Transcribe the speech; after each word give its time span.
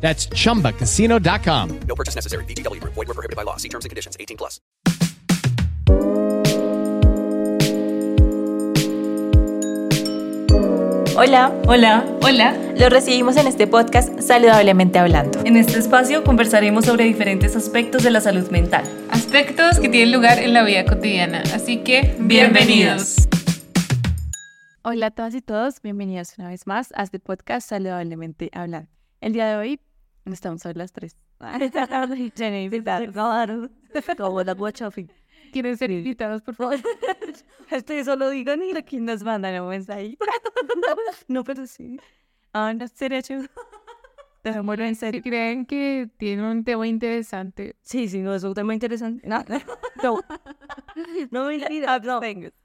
That's 0.00 0.26
chumbacasino.com. 0.28 1.80
No 1.86 1.94
purchase 1.94 2.14
necessary. 2.16 2.44
VGW 2.46 2.80
Group. 2.80 2.94
Void 2.94 3.08
were 3.08 3.14
prohibited 3.14 3.36
by 3.36 3.44
law. 3.44 3.56
See 3.58 3.68
terms 3.68 3.84
and 3.84 3.90
conditions. 3.90 4.16
18 4.18 4.36
plus. 4.38 4.58
Hola, 11.16 11.52
Hola, 11.66 12.04
hola. 12.22 12.56
los 12.78 12.88
recibimos 12.90 13.36
en 13.36 13.46
este 13.46 13.66
podcast 13.66 14.20
Saludablemente 14.20 14.98
Hablando. 14.98 15.40
En 15.44 15.56
este 15.56 15.78
espacio 15.78 16.24
conversaremos 16.24 16.84
sobre 16.86 17.04
diferentes 17.04 17.56
aspectos 17.56 18.02
de 18.02 18.10
la 18.10 18.20
salud 18.20 18.48
mental. 18.50 18.84
aspectos 19.10 19.78
que 19.80 19.88
tienen 19.88 20.12
lugar 20.12 20.38
en 20.38 20.54
la 20.54 20.62
vida 20.62 20.84
cotidiana. 20.84 21.42
Así 21.54 21.78
que, 21.78 22.16
bienvenidos. 22.20 23.28
Hola 24.82 25.06
a 25.06 25.10
todas 25.10 25.34
y 25.34 25.42
todos, 25.42 25.82
bienvenidos 25.82 26.34
una 26.38 26.48
vez 26.48 26.66
más 26.66 26.90
a 26.94 27.02
este 27.02 27.18
podcast 27.18 27.68
Saludablemente 27.68 28.50
Hablando. 28.54 28.88
El 29.20 29.32
día 29.34 29.46
de 29.46 29.56
hoy 29.56 29.80
estamos 30.26 30.64
a 30.66 30.72
las 30.72 30.92
tres. 30.92 31.16
Como 34.16 34.42
la 34.42 34.54
guachafi. 34.54 35.08
¿Quieren 35.52 35.76
ser 35.76 35.90
invitados, 35.90 36.42
por 36.42 36.54
favor? 36.54 36.78
Estoy 37.70 38.04
solo 38.04 38.30
digo 38.30 38.54
ni 38.56 38.72
lo 38.72 38.84
que 38.84 39.00
nos 39.00 39.22
mandan 39.22 39.60
un 39.60 39.68
mensaje. 39.70 40.16
No, 41.28 41.42
pero 41.42 41.66
sí. 41.66 41.98
Ah, 42.52 42.72
no, 42.72 42.86
serio. 44.42 44.52
Dejémoslo 44.52 44.84
en 44.84 44.94
serio. 44.96 45.22
creen 45.22 45.66
que 45.66 46.08
tienen 46.16 46.44
un 46.44 46.64
tema 46.64 46.86
interesante, 46.86 47.76
Sí, 47.82 48.08
sí, 48.08 48.18
no, 48.20 48.34
es 48.34 48.42
un 48.44 48.54
tema 48.54 48.74
interesante. 48.74 49.26
No, 49.28 49.44
no, 50.02 50.20
no 51.30 51.46
mentira, 51.46 51.98
no. 52.00 52.20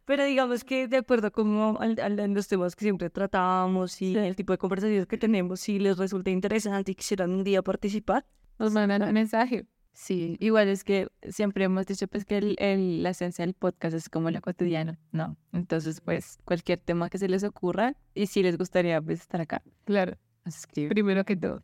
Pero 0.05 0.23
digamos 0.25 0.63
que 0.63 0.87
de 0.87 0.97
acuerdo 0.97 1.31
como 1.31 1.77
al, 1.79 1.99
al- 1.99 2.19
a 2.19 2.27
los 2.27 2.47
temas 2.47 2.75
que 2.75 2.85
siempre 2.85 3.09
tratábamos 3.09 4.01
y 4.01 4.15
el 4.17 4.35
tipo 4.35 4.53
de 4.53 4.57
conversaciones 4.57 5.05
que 5.07 5.17
tenemos, 5.17 5.59
si 5.59 5.79
les 5.79 5.97
resulta 5.97 6.29
interesante 6.29 6.91
y 6.91 6.95
quisieran 6.95 7.31
un 7.31 7.43
día 7.43 7.61
participar, 7.61 8.25
nos 8.59 8.71
mandan 8.71 9.01
un 9.03 9.13
mensaje. 9.13 9.65
Sí, 9.97 10.35
igual 10.41 10.67
es 10.67 10.83
que 10.83 11.07
siempre 11.29 11.63
hemos 11.63 11.85
dicho 11.85 12.07
pues 12.09 12.25
que 12.25 12.37
el, 12.37 12.55
el- 12.59 13.01
la 13.01 13.11
esencia 13.11 13.45
del 13.45 13.53
podcast 13.53 13.95
es 13.95 14.09
como 14.09 14.29
lo 14.29 14.41
cotidiano, 14.41 14.97
¿no? 15.13 15.37
Entonces, 15.53 16.01
pues 16.01 16.37
cualquier 16.43 16.79
tema 16.79 17.09
que 17.09 17.17
se 17.17 17.29
les 17.29 17.43
ocurra 17.45 17.95
y 18.13 18.27
si 18.27 18.43
les 18.43 18.57
gustaría 18.57 19.01
pues 19.01 19.21
estar 19.21 19.39
acá, 19.39 19.61
Claro, 19.85 20.17
nos 20.43 20.57
escriben. 20.57 20.89
primero 20.89 21.23
que 21.23 21.37
todo. 21.37 21.63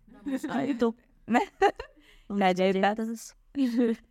Ay, 0.50 0.74
tú. 0.76 0.96
Galletas. 2.30 3.36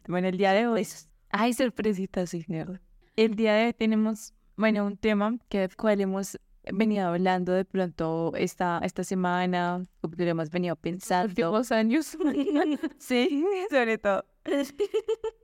Bueno, 0.06 0.28
el 0.28 0.36
día 0.36 0.52
de 0.52 0.66
hoy. 0.66 0.86
Ay, 1.30 1.52
sorpresita, 1.52 2.26
sí, 2.26 2.44
mierda. 2.48 2.80
El 3.16 3.34
día 3.34 3.54
de 3.54 3.66
hoy 3.66 3.72
tenemos, 3.72 4.34
bueno, 4.56 4.86
un 4.86 4.96
tema 4.96 5.38
que 5.48 5.68
cual 5.76 6.00
hemos 6.00 6.38
venido 6.72 7.08
hablando 7.08 7.52
de 7.52 7.64
pronto 7.64 8.32
esta, 8.36 8.80
esta 8.82 9.04
semana, 9.04 9.84
como 10.00 10.16
que 10.16 10.24
lo 10.24 10.30
hemos 10.30 10.50
venido 10.50 10.76
pensando. 10.76 11.28
Últimos 11.28 11.72
años. 11.72 12.16
Sí, 12.98 13.44
sobre 13.70 13.98
todo. 13.98 14.24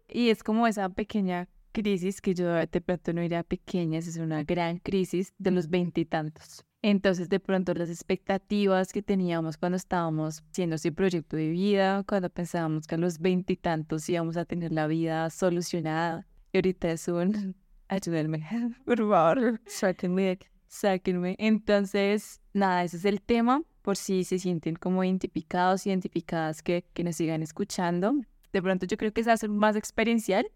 Y 0.08 0.30
es 0.30 0.42
como 0.42 0.66
esa 0.66 0.88
pequeña 0.88 1.48
crisis 1.72 2.20
que 2.20 2.34
yo 2.34 2.48
de 2.54 2.80
pronto 2.80 3.12
no 3.12 3.20
diría 3.20 3.42
pequeña, 3.42 3.98
es 3.98 4.16
una 4.16 4.44
gran 4.44 4.78
crisis 4.78 5.32
de 5.38 5.50
los 5.50 5.68
veintitantos. 5.68 6.64
Entonces, 6.82 7.28
de 7.28 7.40
pronto, 7.40 7.74
las 7.74 7.90
expectativas 7.90 8.92
que 8.92 9.02
teníamos 9.02 9.56
cuando 9.56 9.76
estábamos 9.76 10.42
haciendo 10.50 10.76
ese 10.76 10.92
proyecto 10.92 11.36
de 11.36 11.48
vida, 11.48 12.04
cuando 12.06 12.30
pensábamos 12.30 12.86
que 12.86 12.94
a 12.94 12.98
los 12.98 13.18
veintitantos 13.18 14.08
íbamos 14.08 14.36
a 14.36 14.44
tener 14.44 14.72
la 14.72 14.86
vida 14.86 15.28
solucionada, 15.30 16.26
y 16.52 16.58
ahorita 16.58 16.90
es 16.90 17.08
un. 17.08 17.56
Ayúdenme, 17.88 18.44
por 18.84 18.98
favor, 18.98 19.60
sáquenme, 19.66 20.38
sáquenme. 20.66 21.36
Entonces, 21.38 22.40
nada, 22.52 22.84
ese 22.84 22.96
es 22.96 23.04
el 23.04 23.22
tema, 23.22 23.62
por 23.82 23.96
si 23.96 24.24
se 24.24 24.38
sienten 24.38 24.74
como 24.74 25.04
identificados, 25.04 25.86
identificadas, 25.86 26.62
que, 26.62 26.84
que 26.92 27.04
nos 27.04 27.16
sigan 27.16 27.42
escuchando. 27.42 28.14
De 28.52 28.62
pronto, 28.62 28.86
yo 28.86 28.96
creo 28.96 29.12
que 29.12 29.22
se 29.22 29.30
hace 29.30 29.48
más 29.48 29.76
experiencial. 29.76 30.46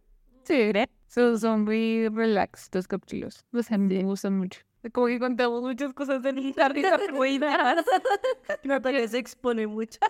Sí, 0.44 0.72
son, 1.06 1.38
son 1.38 1.64
muy 1.64 2.08
relax 2.08 2.68
los 2.72 2.88
capítulos. 2.88 3.44
O 3.52 3.62
sea, 3.62 3.78
me 3.78 4.02
gustan 4.02 4.38
mucho. 4.38 4.60
Como 4.92 5.06
que 5.08 5.18
contamos 5.18 5.62
muchas 5.62 5.92
cosas 5.92 6.22
de 6.22 6.32
nuestra 6.32 6.68
risa 6.68 6.96
ruinas. 7.08 7.84
Natalia 8.64 9.06
se 9.08 9.18
expone 9.18 9.66
mucho. 9.66 10.00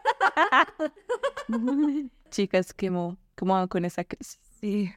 Chicas, 2.30 2.72
¿cómo, 2.72 3.18
cómo 3.36 3.54
van 3.54 3.68
con 3.68 3.84
esa 3.84 4.04
crisis? 4.04 4.38
Sí. 4.60 4.92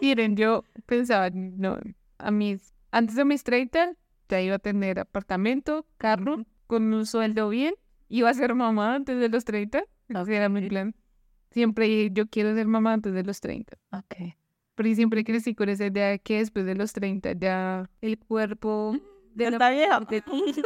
Miren, 0.00 0.36
yo 0.36 0.64
pensaba, 0.86 1.28
no, 1.30 1.78
a 2.18 2.30
mis, 2.30 2.72
antes 2.90 3.16
de 3.16 3.24
mis 3.24 3.44
30, 3.44 3.94
ya 4.28 4.40
iba 4.40 4.56
a 4.56 4.58
tener 4.58 5.00
apartamento, 5.00 5.86
carro, 5.98 6.44
con 6.66 6.92
un 6.92 7.06
sueldo 7.06 7.48
bien, 7.48 7.74
iba 8.08 8.30
a 8.30 8.34
ser 8.34 8.54
mamá 8.54 8.94
antes 8.94 9.18
de 9.18 9.28
los 9.28 9.44
30, 9.44 9.84
ese 10.08 10.36
era 10.36 10.48
mi 10.48 10.68
plan. 10.68 10.94
Siempre 11.50 12.10
yo 12.10 12.26
quiero 12.28 12.54
ser 12.54 12.66
mamá 12.66 12.92
antes 12.92 13.12
de 13.12 13.22
los 13.24 13.40
30, 13.40 13.76
Ok. 13.92 14.34
Pero 14.78 14.94
siempre 14.94 15.24
crecí 15.24 15.54
con 15.54 15.68
esa 15.68 15.86
idea 15.86 16.08
de 16.08 16.18
que 16.20 16.38
después 16.38 16.64
de 16.64 16.74
los 16.76 16.92
30 16.92 17.32
ya 17.32 17.90
el 18.00 18.16
cuerpo 18.18 18.96
de 19.34 19.50
la 19.50 19.56
Está 19.56 19.70
vieja. 19.70 20.00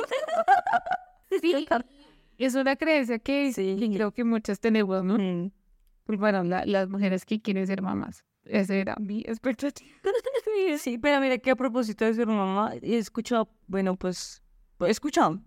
Sí, 1.40 1.66
es 2.38 2.54
una 2.54 2.76
creencia 2.76 3.18
que 3.18 3.52
Sí. 3.52 3.90
creo 3.94 4.12
que 4.12 4.22
muchas 4.24 4.60
tenemos, 4.60 5.02
¿no? 5.02 5.16
Mm. 5.18 5.50
Pues 6.04 6.18
bueno, 6.18 6.42
la- 6.44 6.66
las 6.66 6.88
mujeres 6.88 7.24
que 7.24 7.40
quieren 7.40 7.66
ser 7.66 7.80
mamás. 7.80 8.24
Esa 8.44 8.74
era 8.74 8.96
mi 9.00 9.20
expectativa. 9.20 9.90
Sí, 10.78 10.98
pero 10.98 11.20
mira 11.20 11.38
que 11.38 11.50
a 11.52 11.56
propósito 11.56 12.04
de 12.04 12.12
ser 12.12 12.26
mamá, 12.26 12.72
he 12.82 12.98
escuchado, 12.98 13.48
bueno, 13.66 13.96
pues, 13.96 14.42
he 14.80 14.90
escuchado. 14.90 15.40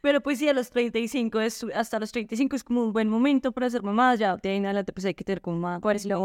Pero 0.00 0.20
pues 0.22 0.38
sí, 0.38 0.48
a 0.48 0.52
los 0.54 0.70
35, 0.70 1.40
es, 1.40 1.66
hasta 1.74 1.98
los 1.98 2.12
35 2.12 2.56
es 2.56 2.64
como 2.64 2.84
un 2.84 2.92
buen 2.92 3.08
momento 3.08 3.52
para 3.52 3.68
ser 3.68 3.82
mamá, 3.82 4.14
ya 4.14 4.36
de 4.36 4.48
ahí 4.50 4.56
en 4.56 4.66
adelante 4.66 4.92
pues 4.92 5.04
hay 5.06 5.14
que 5.14 5.24
tener 5.24 5.40
como 5.42 5.58
más, 5.58 5.80
pues, 5.82 6.06
lo 6.06 6.22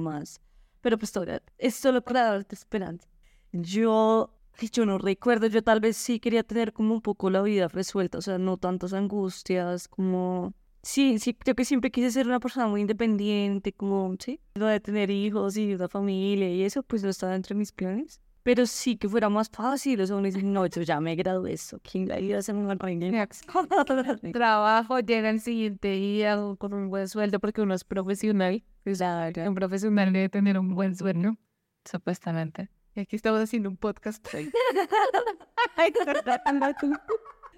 más. 0.00 0.40
Pero 0.82 0.98
pues 0.98 1.12
todavía 1.12 1.42
es 1.56 1.74
solo 1.74 2.02
para 2.02 2.24
darte 2.24 2.54
esperanza. 2.54 3.08
Yo, 3.52 4.34
yo 4.72 4.84
no 4.86 4.98
recuerdo, 4.98 5.46
yo 5.46 5.62
tal 5.62 5.80
vez 5.80 5.96
sí 5.96 6.20
quería 6.20 6.42
tener 6.42 6.72
como 6.74 6.92
un 6.94 7.00
poco 7.00 7.30
la 7.30 7.40
vida 7.42 7.68
resuelta, 7.68 8.18
o 8.18 8.22
sea, 8.22 8.38
no 8.38 8.58
tantas 8.58 8.92
angustias, 8.92 9.88
como... 9.88 10.52
Sí, 10.82 11.20
sí, 11.20 11.32
creo 11.34 11.54
que 11.54 11.64
siempre 11.64 11.92
quise 11.92 12.10
ser 12.10 12.26
una 12.26 12.40
persona 12.40 12.66
muy 12.66 12.80
independiente, 12.80 13.72
como, 13.72 14.16
sí, 14.18 14.40
lo 14.54 14.66
de 14.66 14.80
tener 14.80 15.10
hijos 15.10 15.56
y 15.56 15.74
una 15.74 15.88
familia 15.88 16.50
y 16.50 16.64
eso, 16.64 16.82
pues 16.82 17.04
no 17.04 17.10
estaba 17.10 17.36
entre 17.36 17.54
mis 17.54 17.70
planes. 17.72 18.20
Pero 18.42 18.66
sí 18.66 18.96
que 18.96 19.08
fuera 19.08 19.28
más 19.28 19.48
fácil, 19.48 20.00
o 20.00 20.06
sea, 20.06 20.16
uno 20.16 20.26
dice, 20.26 20.42
no, 20.42 20.66
yo 20.66 20.82
ya 20.82 21.00
me 21.00 21.14
gradué 21.14 21.52
eso, 21.52 21.78
¿quién 21.80 22.08
la 22.08 22.16
vida 22.16 22.42
se 22.42 22.52
me 22.52 22.64
va 22.64 22.72
a 22.72 22.74
arreglar? 22.74 23.28
Trabajo, 24.32 24.98
llega 24.98 25.30
el 25.30 25.40
siguiente 25.40 25.92
día 25.92 26.36
con 26.58 26.74
un 26.74 26.90
buen 26.90 27.08
sueldo 27.08 27.38
porque 27.38 27.62
uno 27.62 27.74
es 27.74 27.84
profesional. 27.84 28.64
Pues, 28.82 29.00
Un 29.00 29.54
profesional 29.54 30.12
debe 30.12 30.28
tener 30.28 30.58
un 30.58 30.74
buen 30.74 30.96
sueldo. 30.96 31.36
Supuestamente. 31.84 32.68
Y 32.94 33.00
aquí 33.00 33.16
estamos 33.16 33.40
haciendo 33.40 33.68
un 33.68 33.76
podcast. 33.76 34.26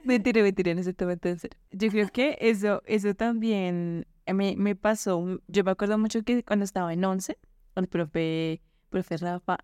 Mentira, 0.05 0.43
mentira, 0.43 0.71
en 0.71 0.79
ese 0.79 0.93
tema 0.93 1.17
en 1.21 1.39
serio. 1.39 1.59
Yo 1.71 1.89
creo 1.89 2.09
que 2.11 2.37
eso, 2.41 2.83
eso 2.85 3.15
también 3.15 4.07
me, 4.27 4.55
me 4.57 4.77
pasó. 4.77 5.41
Yo 5.49 5.65
me 5.65 5.71
acuerdo 5.71 5.97
mucho 5.97 6.23
que 6.23 6.45
cuando 6.45 6.67
estaba 6.67 6.93
en 6.93 7.03
11, 7.03 7.39
el 7.77 7.89
profe, 7.89 8.61
profe 8.91 9.17
Rafa 9.17 9.59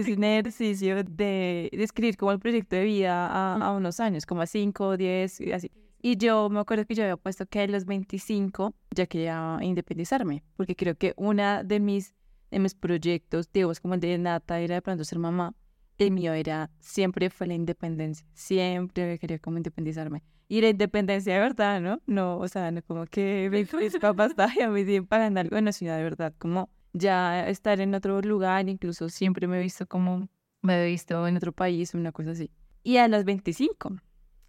hizo 0.00 0.16
un 0.16 0.24
ejercicio 0.24 0.96
de, 1.04 1.68
de 1.72 1.82
escribir 1.82 2.16
como 2.16 2.32
el 2.32 2.38
proyecto 2.38 2.76
de 2.76 2.84
vida 2.84 3.26
a, 3.26 3.56
a 3.56 3.72
unos 3.72 4.00
años, 4.00 4.26
como 4.26 4.42
a 4.42 4.46
5, 4.46 4.96
10, 4.96 5.40
y 5.40 5.52
así. 5.52 5.70
Y 6.00 6.16
yo 6.16 6.48
me 6.48 6.60
acuerdo 6.60 6.86
que 6.86 6.94
yo 6.94 7.02
había 7.02 7.16
puesto 7.16 7.46
que 7.46 7.60
a 7.60 7.66
los 7.66 7.84
25 7.84 8.74
ya 8.94 9.06
quería 9.06 9.58
independizarme, 9.62 10.44
porque 10.56 10.76
creo 10.76 10.94
que 10.96 11.12
una 11.16 11.64
de 11.64 11.80
mis, 11.80 12.14
de 12.50 12.60
mis 12.60 12.74
proyectos, 12.74 13.50
digamos 13.52 13.80
como 13.80 13.94
el 13.94 14.00
de 14.00 14.16
Nata, 14.16 14.60
era 14.60 14.76
de 14.76 14.82
pronto 14.82 15.04
ser 15.04 15.18
mamá. 15.18 15.54
El 15.98 16.12
mío 16.12 16.32
era, 16.32 16.70
siempre 16.78 17.28
fue 17.30 17.48
la 17.48 17.54
independencia, 17.54 18.24
siempre 18.32 19.18
quería 19.18 19.40
como 19.40 19.56
independizarme. 19.56 20.22
Y 20.46 20.60
la 20.60 20.68
independencia 20.68 21.34
de 21.34 21.40
verdad, 21.40 21.80
¿no? 21.80 22.00
No, 22.06 22.38
o 22.38 22.46
sea, 22.46 22.70
no 22.70 22.80
como 22.82 23.04
que 23.06 23.50
mis 23.50 23.98
papás 23.98 24.34
todavía 24.36 24.68
me 24.70 24.84
siguen 24.84 25.06
pagando 25.06 25.40
algo 25.40 25.56
en 25.56 25.64
la 25.64 25.72
ciudad 25.72 25.96
de 25.96 26.04
verdad, 26.04 26.32
como 26.38 26.70
ya 26.92 27.48
estar 27.48 27.80
en 27.80 27.94
otro 27.94 28.20
lugar, 28.20 28.68
incluso 28.68 29.08
siempre 29.08 29.46
me 29.46 29.58
he 29.58 29.62
visto 29.62 29.86
como, 29.86 30.28
me 30.62 30.82
he 30.82 30.86
visto 30.86 31.26
en 31.26 31.36
otro 31.36 31.52
país, 31.52 31.94
una 31.94 32.12
cosa 32.12 32.30
así. 32.30 32.50
Y 32.82 32.96
a 32.96 33.08
los 33.08 33.24
25, 33.24 33.96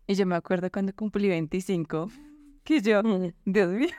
y 0.07 0.13
yo 0.15 0.25
me 0.25 0.35
acuerdo 0.35 0.69
cuando 0.71 0.93
cumplí 0.93 1.27
25, 1.27 2.09
que 2.63 2.81
yo, 2.81 3.01
Dios 3.45 3.69
mío, 3.69 3.89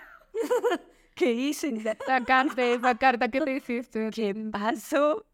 ¿qué 1.14 1.32
hice? 1.32 1.72
La 2.08 2.24
carta, 2.24 2.64
esa 2.64 2.94
carta 2.96 3.28
que 3.28 3.40
te 3.40 3.56
hiciste. 3.56 4.10
¿Qué 4.10 4.34
pasó? 4.50 5.26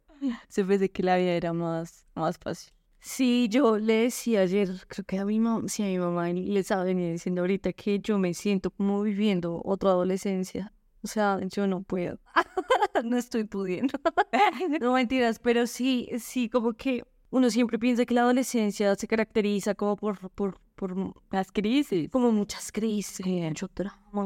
Se 0.48 0.64
pensé 0.64 0.90
que 0.90 1.02
la 1.02 1.16
vida 1.16 1.32
era 1.32 1.52
más, 1.52 2.06
más 2.14 2.38
fácil. 2.38 2.72
Sí, 3.00 3.48
yo 3.48 3.78
le 3.78 3.94
decía 4.02 4.40
ayer, 4.40 4.68
creo 4.88 5.04
que 5.04 5.18
a 5.18 5.24
mi 5.24 5.38
mamá, 5.38 5.68
sí, 5.68 5.82
a 5.84 5.86
mi 5.86 5.98
mamá 5.98 6.28
y 6.30 6.46
le 6.46 6.60
estaba 6.60 6.82
venir 6.82 7.12
diciendo 7.12 7.42
ahorita 7.42 7.72
que 7.72 8.00
yo 8.00 8.18
me 8.18 8.34
siento 8.34 8.70
como 8.70 9.00
viviendo 9.02 9.62
otra 9.64 9.90
adolescencia. 9.90 10.72
O 11.02 11.06
sea, 11.06 11.38
yo 11.44 11.68
no 11.68 11.82
puedo. 11.82 12.18
no 13.04 13.16
estoy 13.16 13.44
pudiendo. 13.44 13.98
no 14.80 14.92
mentiras, 14.92 15.38
pero 15.38 15.66
sí, 15.66 16.08
sí, 16.18 16.48
como 16.48 16.74
que 16.74 17.04
uno 17.30 17.50
siempre 17.50 17.78
piensa 17.78 18.04
que 18.04 18.14
la 18.14 18.22
adolescencia 18.22 18.94
se 18.94 19.08
caracteriza 19.08 19.74
como 19.74 19.96
por, 19.96 20.30
por, 20.30 20.58
por 20.74 21.14
Las 21.30 21.52
crisis. 21.52 22.08
como 22.10 22.32
muchas 22.32 22.72
crisis, 22.72 23.26
mucho 23.26 23.68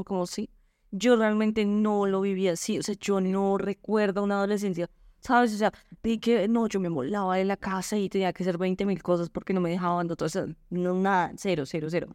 como 0.05 0.27
si 0.27 0.51
yo 0.93 1.17
realmente 1.17 1.65
no 1.65 2.07
lo 2.07 2.21
vivía 2.21 2.53
así, 2.53 2.79
o 2.79 2.83
sea, 2.83 2.95
yo 3.01 3.21
no 3.21 3.59
recuerdo 3.59 4.23
una 4.23 4.37
adolescencia, 4.37 4.91
¿sabes? 5.21 5.55
O 5.55 5.57
sea, 5.57 5.73
de 6.03 6.19
que 6.19 6.49
no, 6.49 6.67
yo 6.67 6.81
me 6.81 6.89
molaba 6.89 7.37
de 7.37 7.45
la 7.45 7.57
casa 7.57 7.97
y 7.97 8.09
tenía 8.09 8.33
que 8.33 8.43
hacer 8.43 8.59
20 8.59 8.85
mil 8.87 9.03
cosas 9.03 9.31
porque 9.31 9.53
no 9.53 9.61
me 9.61 9.71
dejaban, 9.71 10.09
entonces, 10.11 10.49
no, 10.71 10.95
nada, 10.95 11.33
cero, 11.37 11.65
cero, 11.67 11.89
cero. 11.91 12.09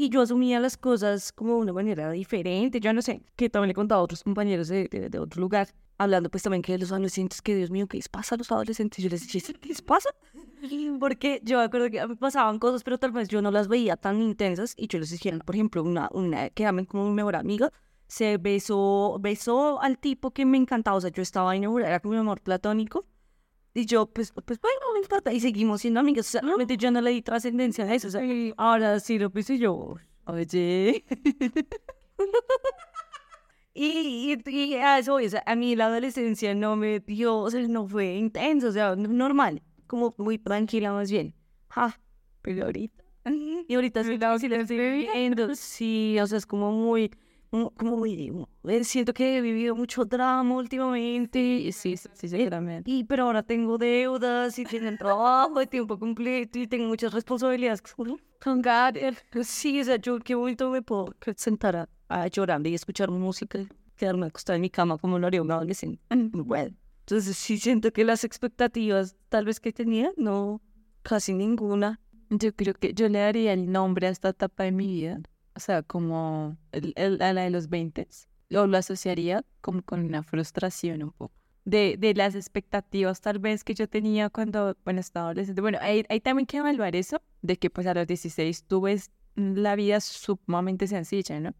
Y 0.00 0.10
yo 0.10 0.20
asumía 0.20 0.60
las 0.60 0.76
cosas 0.76 1.32
como 1.32 1.54
de 1.54 1.58
una 1.62 1.72
manera 1.72 2.12
diferente, 2.12 2.78
yo 2.78 2.92
no 2.92 3.02
sé, 3.02 3.20
que 3.34 3.50
también 3.50 3.66
le 3.66 3.72
he 3.72 3.74
contado 3.74 4.00
a 4.00 4.04
otros 4.04 4.22
compañeros 4.22 4.68
de, 4.68 4.86
de, 4.86 5.18
otro 5.18 5.40
lugar, 5.40 5.70
hablando 5.98 6.30
pues 6.30 6.44
también 6.44 6.62
que 6.62 6.70
de 6.70 6.78
los 6.78 6.92
adolescentes, 6.92 7.42
que 7.42 7.56
Dios 7.56 7.72
mío, 7.72 7.88
¿qué 7.88 7.96
les 7.96 8.08
pasa 8.08 8.36
a 8.36 8.38
los 8.38 8.52
adolescentes? 8.52 9.02
Yo 9.02 9.10
les 9.10 9.22
decía, 9.22 9.42
¿qué 9.60 9.68
les 9.68 9.82
pasa? 9.82 10.10
Porque 11.00 11.40
yo 11.42 11.58
me 11.58 11.64
acuerdo 11.64 11.90
que 11.90 11.98
a 11.98 12.06
mí 12.06 12.14
pasaban 12.14 12.60
cosas, 12.60 12.84
pero 12.84 12.98
tal 12.98 13.10
vez 13.10 13.26
yo 13.26 13.42
no 13.42 13.50
las 13.50 13.66
veía 13.66 13.96
tan 13.96 14.22
intensas 14.22 14.72
y 14.76 14.86
yo 14.86 15.00
les 15.00 15.10
decía, 15.10 15.36
por 15.44 15.56
ejemplo, 15.56 15.82
una, 15.82 16.08
una 16.12 16.48
que 16.50 16.62
llaman 16.62 16.84
como 16.84 17.06
mi 17.08 17.14
mejor 17.14 17.34
amiga, 17.34 17.72
se 18.06 18.38
besó, 18.38 19.18
besó 19.18 19.82
al 19.82 19.98
tipo 19.98 20.30
que 20.30 20.46
me 20.46 20.58
encantaba, 20.58 20.96
o 20.96 21.00
sea, 21.00 21.10
yo 21.10 21.22
estaba 21.22 21.56
enamorada, 21.56 21.90
era 21.90 21.98
como 21.98 22.14
mi 22.14 22.20
amor 22.20 22.40
platónico, 22.40 23.04
y 23.80 23.86
yo, 23.86 24.06
pues, 24.06 24.32
pues, 24.32 24.60
bueno, 24.60 24.78
no 24.86 24.92
me 24.94 25.00
importa, 25.00 25.32
y 25.32 25.40
seguimos 25.40 25.80
siendo 25.82 26.00
amigas, 26.00 26.28
o 26.28 26.30
sea, 26.32 26.40
realmente 26.42 26.76
yo 26.76 26.90
no 26.90 27.00
le 27.00 27.10
di 27.10 27.22
trascendencia 27.22 27.84
a 27.84 27.94
eso, 27.94 28.08
o 28.08 28.10
sea, 28.10 28.22
ahora 28.56 29.00
sí 29.00 29.18
lo 29.18 29.30
pensé 29.30 29.58
yo, 29.58 29.96
oye, 30.26 31.04
y, 33.74 34.34
y, 34.44 34.50
y 34.50 34.74
a 34.74 34.98
eso, 34.98 35.14
o 35.16 35.28
sea, 35.28 35.42
a 35.46 35.54
mí 35.54 35.76
la 35.76 35.86
adolescencia 35.86 36.54
no 36.54 36.76
me 36.76 37.00
dio, 37.00 37.36
o 37.38 37.50
sea, 37.50 37.60
no 37.68 37.86
fue 37.86 38.16
intenso, 38.16 38.68
o 38.68 38.72
sea, 38.72 38.96
normal, 38.96 39.62
como 39.86 40.14
muy 40.18 40.38
tranquila 40.38 40.92
más 40.92 41.10
bien, 41.10 41.34
ja, 41.68 42.00
pero 42.42 42.64
ahorita, 42.66 43.04
y 43.68 43.74
ahorita 43.74 44.02
sí, 44.04 44.18
sí 44.40 44.48
viviendo, 44.76 45.54
sí, 45.54 46.16
o 46.20 46.26
sea, 46.26 46.38
es 46.38 46.46
como 46.46 46.72
muy, 46.72 47.10
mu- 47.10 47.16
como 47.50 47.96
muy, 47.96 48.46
eh, 48.64 48.84
siento 48.84 49.14
que 49.14 49.38
he 49.38 49.40
vivido 49.40 49.74
mucho 49.74 50.04
drama 50.04 50.54
últimamente, 50.54 51.38
y 51.38 51.72
sí, 51.72 51.96
sí, 51.96 52.08
sí, 52.12 52.28
seguramente. 52.28 52.90
Y, 52.90 53.04
pero 53.04 53.24
ahora 53.24 53.42
tengo 53.42 53.78
deudas 53.78 54.58
y 54.58 54.64
tengo 54.64 54.96
trabajo 54.98 55.58
de 55.58 55.66
tiempo 55.66 55.98
completo 55.98 56.58
y 56.58 56.66
tengo 56.66 56.86
muchas 56.86 57.12
responsabilidades 57.12 57.82
con. 57.82 58.20
Sí, 59.42 59.80
o 59.80 59.84
sea, 59.84 59.96
yo 59.96 60.18
qué 60.20 60.34
bonito 60.34 60.70
me 60.70 60.82
puedo 60.82 61.14
sentar 61.36 61.76
a, 61.76 61.88
a 62.08 62.26
llorar 62.28 62.66
y 62.66 62.74
escuchar 62.74 63.10
música, 63.10 63.60
quedarme 63.96 64.26
acostada 64.26 64.56
en 64.56 64.62
mi 64.62 64.70
cama 64.70 64.98
como 64.98 65.18
lo 65.18 65.26
haría 65.26 65.42
un 65.42 65.50
adolescente. 65.50 66.00
Bueno, 66.10 66.76
entonces 67.00 67.36
sí 67.36 67.58
siento 67.58 67.92
que 67.92 68.04
las 68.04 68.24
expectativas 68.24 69.16
tal 69.28 69.46
vez 69.46 69.60
que 69.60 69.72
tenía, 69.72 70.12
no, 70.16 70.60
casi 71.02 71.32
ninguna. 71.32 72.00
Yo 72.30 72.54
creo 72.54 72.74
que 72.74 72.92
yo 72.92 73.08
le 73.08 73.20
daría 73.20 73.54
el 73.54 73.72
nombre 73.72 74.06
a 74.06 74.10
esta 74.10 74.28
etapa 74.28 74.64
de 74.64 74.72
mi 74.72 74.86
vida, 74.86 75.20
o 75.58 75.60
sea, 75.60 75.82
como 75.82 76.56
el- 76.70 76.92
el- 76.96 77.20
a 77.20 77.32
la 77.32 77.42
de 77.42 77.50
los 77.50 77.68
20, 77.68 78.06
o 78.54 78.66
lo 78.68 78.78
asociaría 78.78 79.44
como 79.60 79.82
con 79.82 80.04
una 80.04 80.22
frustración 80.22 81.02
un 81.02 81.10
poco. 81.10 81.34
De, 81.64 81.96
de 81.98 82.14
las 82.14 82.36
expectativas 82.36 83.20
tal 83.20 83.40
vez 83.40 83.64
que 83.64 83.74
yo 83.74 83.88
tenía 83.88 84.30
cuando, 84.30 84.76
bueno, 84.84 85.00
estaba 85.00 85.26
adolescente. 85.26 85.60
Bueno, 85.60 85.78
hay, 85.82 86.04
hay 86.08 86.20
también 86.20 86.46
que 86.46 86.58
evaluar 86.58 86.94
eso, 86.94 87.20
de 87.42 87.56
que 87.56 87.70
pues 87.70 87.88
a 87.88 87.92
los 87.94 88.06
16 88.06 88.64
tuve 88.66 88.96
la 89.34 89.74
vida 89.74 90.00
sumamente 90.00 90.86
sencilla, 90.86 91.40
¿no? 91.40 91.54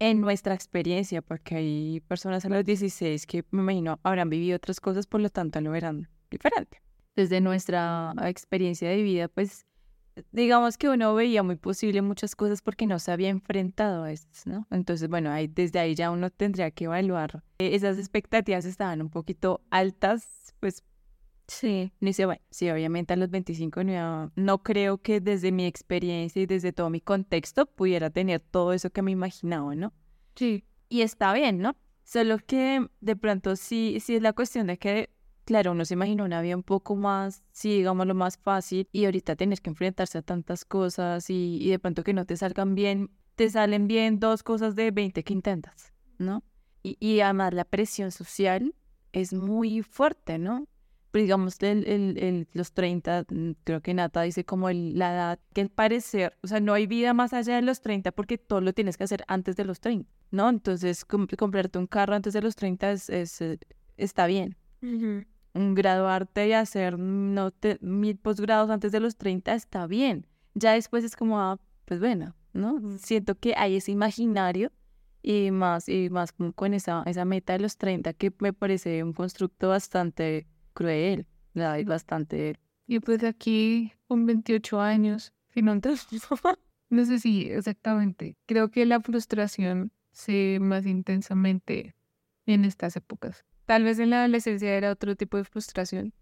En 0.00 0.20
nuestra 0.20 0.52
experiencia, 0.54 1.22
porque 1.22 1.54
hay 1.54 2.00
personas 2.08 2.44
a 2.44 2.48
los 2.48 2.64
16 2.64 3.24
que 3.26 3.44
me 3.52 3.62
imagino 3.62 4.00
habrán 4.02 4.28
vivido 4.30 4.56
otras 4.56 4.80
cosas, 4.80 5.06
por 5.06 5.20
lo 5.20 5.30
tanto 5.30 5.60
lo 5.60 5.70
verán 5.70 6.08
diferente. 6.28 6.82
Desde 7.14 7.40
nuestra 7.40 8.12
experiencia 8.24 8.88
de 8.90 9.00
vida, 9.02 9.28
pues 9.28 9.64
digamos 10.32 10.78
que 10.78 10.88
uno 10.88 11.14
veía 11.14 11.42
muy 11.42 11.56
posible 11.56 12.02
muchas 12.02 12.36
cosas 12.36 12.62
porque 12.62 12.86
no 12.86 12.98
se 12.98 13.10
había 13.12 13.28
enfrentado 13.30 14.04
a 14.04 14.12
estas, 14.12 14.46
¿no? 14.46 14.66
Entonces, 14.70 15.08
bueno, 15.08 15.30
ahí, 15.30 15.48
desde 15.48 15.78
ahí 15.78 15.94
ya 15.94 16.10
uno 16.10 16.30
tendría 16.30 16.70
que 16.70 16.84
evaluar. 16.84 17.42
Eh, 17.58 17.74
Esas 17.74 17.98
expectativas 17.98 18.64
estaban 18.64 19.02
un 19.02 19.10
poquito 19.10 19.60
altas, 19.70 20.54
pues 20.60 20.84
Sí. 21.46 21.92
no 22.00 22.06
dice, 22.06 22.24
bueno, 22.24 22.40
sí, 22.50 22.70
obviamente 22.70 23.12
a 23.12 23.16
los 23.16 23.28
25 23.28 23.84
no, 23.84 24.32
no 24.34 24.62
creo 24.62 24.98
que 24.98 25.20
desde 25.20 25.52
mi 25.52 25.66
experiencia 25.66 26.40
y 26.40 26.46
desde 26.46 26.72
todo 26.72 26.88
mi 26.88 27.00
contexto 27.02 27.66
pudiera 27.66 28.08
tener 28.08 28.40
todo 28.40 28.72
eso 28.72 28.88
que 28.90 29.02
me 29.02 29.10
imaginaba, 29.10 29.74
¿no? 29.74 29.92
Sí. 30.36 30.64
Y 30.88 31.02
está 31.02 31.32
bien, 31.34 31.58
¿no? 31.58 31.76
Solo 32.02 32.38
que 32.38 32.86
de 33.00 33.16
pronto 33.16 33.56
sí, 33.56 33.98
sí 34.00 34.16
es 34.16 34.22
la 34.22 34.32
cuestión 34.32 34.66
de 34.68 34.78
que, 34.78 35.10
claro, 35.44 35.72
uno 35.72 35.84
se 35.84 35.94
imagina 35.94 36.24
una 36.24 36.40
vida 36.42 36.56
un 36.56 36.62
poco 36.62 36.96
más, 36.96 37.42
sí, 37.52 37.70
digamos, 37.76 38.06
lo 38.06 38.14
más 38.14 38.36
fácil, 38.38 38.88
y 38.92 39.04
ahorita 39.04 39.36
tienes 39.36 39.60
que 39.60 39.70
enfrentarse 39.70 40.18
a 40.18 40.22
tantas 40.22 40.64
cosas 40.64 41.28
y, 41.30 41.58
y 41.60 41.70
de 41.70 41.78
pronto 41.78 42.02
que 42.04 42.12
no 42.14 42.24
te 42.26 42.36
salgan 42.36 42.74
bien, 42.74 43.10
te 43.36 43.50
salen 43.50 43.86
bien 43.88 44.20
dos 44.20 44.42
cosas 44.42 44.74
de 44.76 44.90
20 44.90 45.22
que 45.24 45.32
intentas, 45.32 45.92
¿no? 46.18 46.42
Y, 46.82 46.96
y 47.00 47.20
además 47.20 47.54
la 47.54 47.64
presión 47.64 48.10
social 48.10 48.74
es 49.12 49.32
muy 49.32 49.82
fuerte, 49.82 50.38
¿no? 50.38 50.66
Pero 51.10 51.22
digamos, 51.22 51.62
el, 51.62 51.86
el- 51.86 52.18
el- 52.18 52.48
los 52.54 52.72
30, 52.72 53.24
mm, 53.28 53.50
creo 53.62 53.80
que 53.80 53.94
Nata 53.94 54.22
dice 54.22 54.44
como 54.44 54.68
la 54.70 55.12
edad 55.14 55.38
que 55.54 55.60
al 55.60 55.68
parecer, 55.70 56.36
o 56.42 56.48
sea, 56.48 56.58
no 56.60 56.72
hay 56.74 56.86
vida 56.88 57.14
más 57.14 57.32
allá 57.32 57.54
de 57.56 57.62
los 57.62 57.80
30 57.80 58.10
porque 58.12 58.36
todo 58.36 58.60
lo 58.60 58.72
tienes 58.72 58.96
que 58.96 59.04
hacer 59.04 59.24
antes 59.28 59.54
de 59.56 59.64
los 59.64 59.78
30, 59.80 60.10
¿no? 60.32 60.48
Entonces, 60.48 61.04
com- 61.04 61.28
comprarte 61.38 61.78
un 61.78 61.86
carro 61.86 62.14
antes 62.14 62.32
de 62.34 62.42
los 62.42 62.56
30 62.56 62.90
es, 62.90 63.08
eh, 63.40 63.58
está 63.96 64.26
bien. 64.26 64.56
Un 65.54 65.74
graduarte 65.74 66.48
y 66.48 66.52
hacer 66.52 66.98
no 66.98 67.50
te- 67.52 67.78
mil 67.80 68.16
posgrados 68.18 68.70
antes 68.70 68.92
de 68.92 69.00
los 69.00 69.16
30 69.16 69.54
está 69.54 69.86
bien. 69.86 70.26
Ya 70.54 70.72
después 70.72 71.04
es 71.04 71.16
como, 71.16 71.40
ah, 71.40 71.58
pues 71.84 72.00
bueno, 72.00 72.34
¿no? 72.52 72.80
Siento 72.98 73.36
que 73.36 73.54
hay 73.56 73.76
ese 73.76 73.92
imaginario 73.92 74.72
y 75.22 75.50
más, 75.52 75.88
y 75.88 76.10
más 76.10 76.32
con 76.32 76.74
esa, 76.74 77.02
esa 77.06 77.24
meta 77.24 77.52
de 77.54 77.60
los 77.60 77.76
30 77.78 78.12
que 78.12 78.32
me 78.40 78.52
parece 78.52 79.02
un 79.02 79.12
constructo 79.12 79.68
bastante 79.68 80.46
cruel, 80.72 81.26
¿verdad? 81.54 81.78
y 81.78 81.84
bastante... 81.84 82.58
Y 82.86 83.00
pues 83.00 83.24
aquí, 83.24 83.92
con 84.08 84.26
28 84.26 84.80
años, 84.80 85.32
sin 85.48 85.68
un 85.68 85.80
No 86.90 87.04
sé 87.04 87.18
si 87.18 87.48
exactamente. 87.50 88.36
Creo 88.46 88.70
que 88.70 88.84
la 88.86 89.00
frustración 89.00 89.90
se 90.12 90.58
más 90.60 90.84
intensamente 90.84 91.94
en 92.46 92.64
estas 92.64 92.96
épocas. 92.96 93.44
Tal 93.66 93.84
vez 93.84 93.98
en 93.98 94.10
la 94.10 94.20
adolescencia 94.20 94.74
era 94.74 94.90
otro 94.90 95.16
tipo 95.16 95.36
de 95.36 95.44
frustración. 95.44 96.12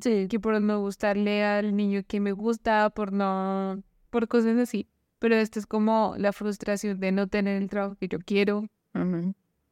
Sí. 0.00 0.28
Que 0.28 0.38
por 0.38 0.60
no 0.60 0.80
gustarle 0.80 1.44
al 1.44 1.74
niño 1.74 2.02
que 2.06 2.20
me 2.20 2.32
gusta, 2.32 2.90
por 2.90 3.12
no. 3.12 3.82
por 4.10 4.28
cosas 4.28 4.56
así. 4.58 4.88
Pero 5.18 5.34
esto 5.34 5.58
es 5.58 5.66
como 5.66 6.14
la 6.16 6.32
frustración 6.32 7.00
de 7.00 7.12
no 7.12 7.26
tener 7.26 7.60
el 7.60 7.68
trabajo 7.68 7.96
que 7.96 8.08
yo 8.08 8.18
quiero, 8.20 8.64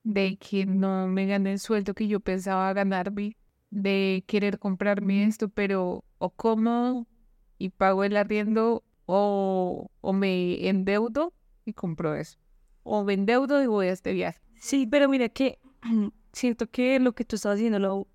de 0.02 0.36
que 0.36 0.66
no 0.66 1.06
me 1.08 1.26
gane 1.26 1.52
el 1.52 1.58
sueldo 1.58 1.94
que 1.94 2.06
yo 2.06 2.20
pensaba 2.20 2.72
ganarme, 2.74 3.36
de 3.70 4.24
querer 4.26 4.58
comprarme 4.58 5.24
esto, 5.24 5.48
pero 5.48 6.04
o 6.18 6.30
como 6.30 7.06
y 7.56 7.70
pago 7.70 8.04
el 8.04 8.16
arriendo 8.16 8.84
o, 9.06 9.90
o 10.02 10.12
me 10.12 10.68
endeudo 10.68 11.32
y 11.64 11.72
compro 11.72 12.14
eso. 12.14 12.38
O 12.82 13.04
me 13.04 13.14
endeudo 13.14 13.62
y 13.62 13.66
voy 13.66 13.86
a 13.86 13.92
este 13.92 14.12
viaje. 14.12 14.40
Sí, 14.60 14.86
pero 14.86 15.08
mira 15.08 15.28
que 15.30 15.58
siento 16.32 16.70
que 16.70 16.98
lo 17.00 17.14
que 17.14 17.24
tú 17.24 17.36
estás 17.36 17.54
haciendo 17.54 17.78
lo, 17.78 18.08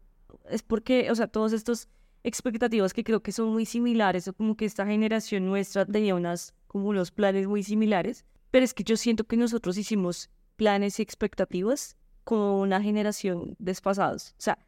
es 0.49 0.63
porque, 0.63 1.09
o 1.11 1.15
sea, 1.15 1.27
todas 1.27 1.53
estas 1.53 1.89
expectativas 2.23 2.93
que 2.93 3.03
creo 3.03 3.21
que 3.21 3.31
son 3.31 3.49
muy 3.49 3.65
similares, 3.65 4.27
o 4.27 4.33
como 4.33 4.55
que 4.55 4.65
esta 4.65 4.85
generación 4.85 5.45
nuestra 5.45 5.85
tenía 5.85 6.15
unas, 6.15 6.53
como 6.67 6.87
unos 6.87 7.11
planes 7.11 7.47
muy 7.47 7.63
similares, 7.63 8.25
Pero 8.51 8.65
es 8.65 8.73
que 8.73 8.83
yo 8.83 8.97
siento 8.97 9.23
que 9.23 9.35
nosotros 9.35 9.77
hicimos 9.77 10.29
planes 10.57 10.99
y 10.99 11.01
expectativas 11.01 11.97
como 12.23 12.61
una 12.61 12.81
generación 12.81 13.55
desfasados. 13.57 14.35
O 14.37 14.41
sea, 14.41 14.59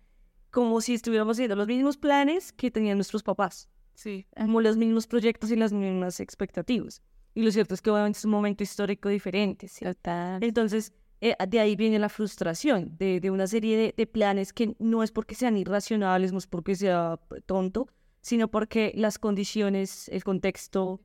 como 0.49 0.81
si 0.81 0.95
estuviéramos 0.95 1.37
haciendo 1.37 1.55
los 1.55 1.67
mismos 1.67 1.95
planes 1.97 2.51
que 2.51 2.71
tenían 2.71 2.97
nuestros 2.97 3.21
papás. 3.21 3.69
Sí. 3.93 4.25
Como 4.35 4.61
los 4.61 4.75
mismos 4.75 5.05
proyectos 5.05 5.51
y 5.51 5.55
las 5.55 5.71
mismas 5.71 6.19
expectativas. 6.19 7.01
Y 7.35 7.43
lo 7.43 7.51
cierto 7.51 7.73
es 7.75 7.81
que 7.81 7.91
obviamente 7.91 8.17
es 8.17 8.25
un 8.25 8.31
momento 8.31 8.63
histórico 8.63 9.09
diferente. 9.09 9.67
¿sí? 9.67 9.85
Total. 9.85 10.43
Entonces, 10.43 10.93
eh, 11.29 11.35
de 11.47 11.59
ahí 11.59 11.75
viene 11.75 11.99
la 11.99 12.09
frustración 12.09 12.95
de, 12.97 13.19
de 13.19 13.31
una 13.31 13.47
serie 13.47 13.77
de, 13.77 13.93
de 13.95 14.07
planes 14.07 14.53
que 14.53 14.75
no 14.79 15.03
es 15.03 15.11
porque 15.11 15.35
sean 15.35 15.57
irracionales, 15.57 16.31
no 16.31 16.37
es 16.37 16.47
porque 16.47 16.75
sea 16.75 17.19
tonto, 17.45 17.87
sino 18.21 18.47
porque 18.47 18.91
las 18.95 19.19
condiciones, 19.19 20.09
el 20.09 20.23
contexto 20.23 20.99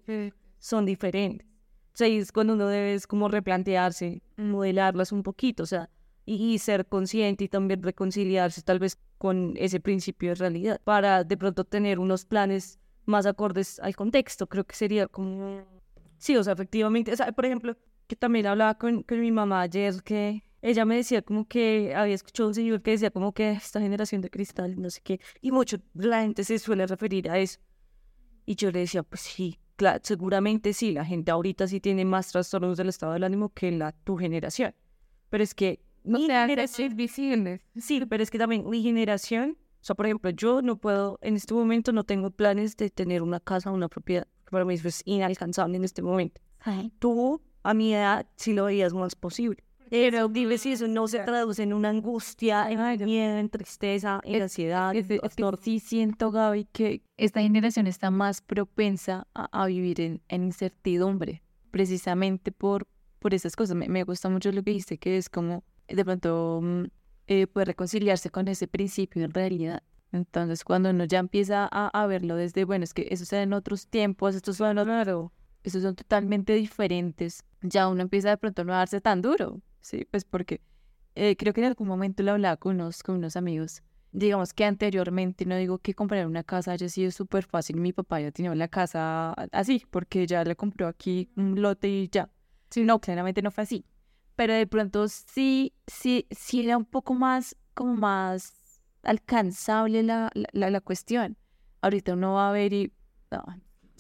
son 0.59 0.87
diferentes. 0.87 1.47
O 1.93 1.97
sea, 1.97 2.07
es 2.07 2.33
cuando 2.33 2.55
uno 2.55 2.67
debe 2.67 2.95
es 2.95 3.07
como 3.07 3.29
replantearse, 3.29 4.23
modelarlas 4.37 5.13
un 5.13 5.23
poquito, 5.23 5.65
o 5.65 5.67
sea, 5.67 5.91
y, 6.25 6.55
y 6.55 6.59
ser 6.59 6.87
consciente 6.87 7.45
y 7.45 7.49
también 7.49 7.83
reconciliarse 7.83 8.63
tal 8.63 8.79
vez 8.79 8.97
con 9.19 9.55
ese 9.57 9.81
principio 9.81 10.31
de 10.31 10.37
realidad 10.37 10.81
para 10.85 11.25
de 11.25 11.37
pronto 11.37 11.65
tener 11.65 11.99
unos 11.99 12.25
planes 12.25 12.79
más 13.07 13.27
acordes 13.27 13.81
al 13.81 13.95
contexto. 13.97 14.47
Creo 14.47 14.65
que 14.65 14.77
sería 14.77 15.07
como... 15.07 15.65
Sí, 16.19 16.37
o 16.37 16.45
sea, 16.45 16.53
efectivamente, 16.53 17.13
o 17.13 17.17
sea, 17.17 17.33
por 17.33 17.45
ejemplo, 17.45 17.77
que 18.11 18.17
también 18.17 18.47
hablaba 18.47 18.75
con, 18.75 19.05
con 19.05 19.21
mi 19.21 19.31
mamá 19.31 19.61
ayer 19.61 20.03
que 20.03 20.43
ella 20.63 20.85
me 20.85 20.97
decía 20.97 21.23
como 21.23 21.47
que 21.47 21.95
había 21.95 22.17
escuchado 22.17 22.49
un 22.49 22.55
señor 22.57 22.83
que 22.83 22.91
decía 22.91 23.13
como 23.13 23.33
que 23.33 23.53
esta 23.53 23.81
generación 23.81 24.21
de 24.21 24.31
cristal, 24.31 24.75
no 24.83 24.91
sé 24.91 25.01
qué, 25.03 25.21
y 25.41 25.53
mucho 25.53 25.77
la 25.95 26.23
gente 26.23 26.43
se 26.43 26.59
suele 26.59 26.89
referir 26.89 27.31
a 27.31 27.39
eso. 27.39 27.61
Y 28.47 28.57
yo 28.57 28.73
le 28.73 28.81
decía, 28.81 29.05
pues 29.05 29.21
sí, 29.21 29.61
claro, 29.77 30.01
seguramente 30.03 30.73
sí, 30.73 30.91
la 30.91 31.05
gente 31.05 31.31
ahorita 31.31 31.69
sí 31.69 31.79
tiene 31.81 32.05
más 32.05 32.33
trastornos 32.33 32.77
del 32.77 32.89
estado 32.89 33.13
del 33.13 33.23
ánimo 33.23 33.51
que 33.51 33.71
la 33.71 33.93
tu 33.93 34.17
generación. 34.17 34.75
Pero 35.31 35.45
es 35.45 35.55
que 35.55 35.79
No 36.03 36.19
mi 36.19 36.27
generación- 36.27 36.97
visibles. 36.97 37.61
Sí, 37.77 38.05
pero 38.07 38.25
es 38.25 38.31
que 38.33 38.39
también 38.39 38.69
mi 38.69 38.83
generación, 38.83 39.57
o 39.81 39.85
sea, 39.85 39.95
por 39.95 40.07
ejemplo, 40.07 40.31
yo 40.31 40.63
no 40.63 40.79
puedo, 40.79 41.19
en 41.23 41.37
este 41.37 41.55
momento 41.55 41.93
no 41.93 42.03
tengo 42.03 42.33
planes 42.33 42.77
de 42.77 42.91
tener 42.91 43.23
una 43.23 43.39
casa 43.39 43.71
una 43.71 43.89
propiedad. 43.89 44.27
Para 44.51 44.65
mí 44.65 44.75
es 44.75 45.03
inalcanzable 45.05 45.77
en 45.77 45.85
este 45.85 46.03
momento. 46.03 46.41
Tú, 46.99 47.41
a 47.63 47.75
mi 47.75 47.95
edad, 47.95 48.27
sí 48.37 48.53
lo 48.53 48.65
veías 48.65 48.93
más 48.93 49.15
posible. 49.15 49.63
Pero 49.91 50.29
dime 50.29 50.57
si 50.57 50.73
eso 50.73 50.87
no 50.87 51.09
se 51.09 51.19
traduce 51.19 51.65
en 51.65 51.73
una 51.73 51.89
angustia, 51.89 52.71
en 52.71 53.05
miedo, 53.05 53.39
en 53.39 53.49
tristeza, 53.51 54.21
en 54.23 54.43
ansiedad. 54.43 54.95
Es, 54.95 55.11
es 55.11 55.35
que 55.35 55.45
sí 55.61 55.81
siento, 55.81 56.31
Gaby, 56.31 56.69
que 56.73 57.03
esta 57.17 57.41
generación 57.41 57.89
está 57.89 58.13
más 58.13 58.41
propensa 58.41 59.27
a, 59.35 59.49
a 59.51 59.67
vivir 59.67 60.01
en, 60.01 60.23
en 60.29 60.45
incertidumbre, 60.45 61.43
precisamente 61.73 62.53
por, 62.53 62.87
por 63.19 63.35
esas 63.35 63.57
cosas. 63.57 63.75
Me, 63.75 63.89
me 63.89 64.05
gusta 64.05 64.29
mucho 64.29 64.53
lo 64.53 64.63
que 64.63 64.71
dijiste, 64.71 64.97
que 64.97 65.17
es 65.17 65.29
como 65.29 65.65
de 65.89 66.05
pronto 66.05 66.61
mm, 66.63 66.85
eh, 67.27 67.47
poder 67.49 67.69
reconciliarse 67.69 68.31
con 68.31 68.47
ese 68.47 68.69
principio 68.69 69.25
en 69.25 69.33
realidad. 69.33 69.83
Entonces, 70.13 70.63
cuando 70.63 70.91
uno 70.91 71.05
ya 71.05 71.19
empieza 71.19 71.69
a, 71.71 71.89
a 71.89 72.07
verlo 72.07 72.37
desde, 72.37 72.65
bueno, 72.65 72.85
es 72.85 72.95
que 72.95 73.09
eso 73.11 73.25
se 73.25 73.37
da 73.37 73.43
en 73.43 73.53
otros 73.53 73.89
tiempos, 73.89 74.37
estos 74.37 74.57
son, 74.57 74.77
claro, 74.77 75.33
estos 75.63 75.83
son 75.83 75.95
totalmente 75.95 76.55
diferentes, 76.55 77.45
ya 77.63 77.89
uno 77.89 78.03
empieza 78.03 78.31
de 78.31 78.37
pronto 78.39 78.63
a 78.63 78.65
no 78.65 78.73
darse 78.73 79.01
tan 79.01 79.23
duro, 79.23 79.61
¿sí? 79.81 80.07
Pues 80.11 80.25
porque 80.25 80.61
eh, 81.15 81.37
creo 81.37 81.53
que 81.53 81.61
en 81.61 81.67
algún 81.67 81.89
momento 81.89 82.23
lo 82.23 82.33
hablaba 82.33 82.57
con 82.57 82.77
unos, 82.77 83.03
con 83.03 83.17
unos 83.17 83.37
amigos. 83.37 83.83
Digamos 84.13 84.53
que 84.53 84.65
anteriormente, 84.65 85.45
no 85.47 85.57
digo 85.57 85.79
que 85.79 85.95
comprar 85.95 86.27
una 86.27 86.43
casa 86.43 86.73
haya 86.73 86.89
sido 86.89 87.11
súper 87.13 87.45
fácil. 87.45 87.77
Mi 87.77 87.93
papá 87.93 88.21
ya 88.21 88.33
tenía 88.33 88.53
la 88.55 88.69
casa 88.69 89.33
así, 89.53 89.85
porque 89.91 90.27
ya 90.27 90.43
le 90.45 90.57
compró 90.57 90.89
aquí 90.89 91.31
un 91.37 91.61
lote 91.63 91.89
y 91.89 92.09
ya. 92.09 92.29
Sí, 92.71 92.83
no, 92.83 93.01
claramente 93.01 93.41
no 93.43 93.51
fue 93.51 93.63
así. 93.65 93.85
Pero 94.35 94.55
de 94.55 94.67
pronto 94.67 95.07
sí, 95.09 95.75
sí, 95.87 96.27
sí 96.31 96.65
era 96.65 96.77
un 96.77 96.87
poco 96.87 97.15
más, 97.15 97.57
como 97.75 97.95
más 97.95 98.81
alcanzable 99.03 100.03
la, 100.03 100.31
la, 100.35 100.49
la, 100.53 100.71
la 100.71 100.81
cuestión. 100.81 101.37
Ahorita 101.81 102.15
uno 102.15 102.35
va 102.35 102.49
a 102.49 102.53
ver 102.53 102.73
y... 102.73 102.93
no, 103.31 103.45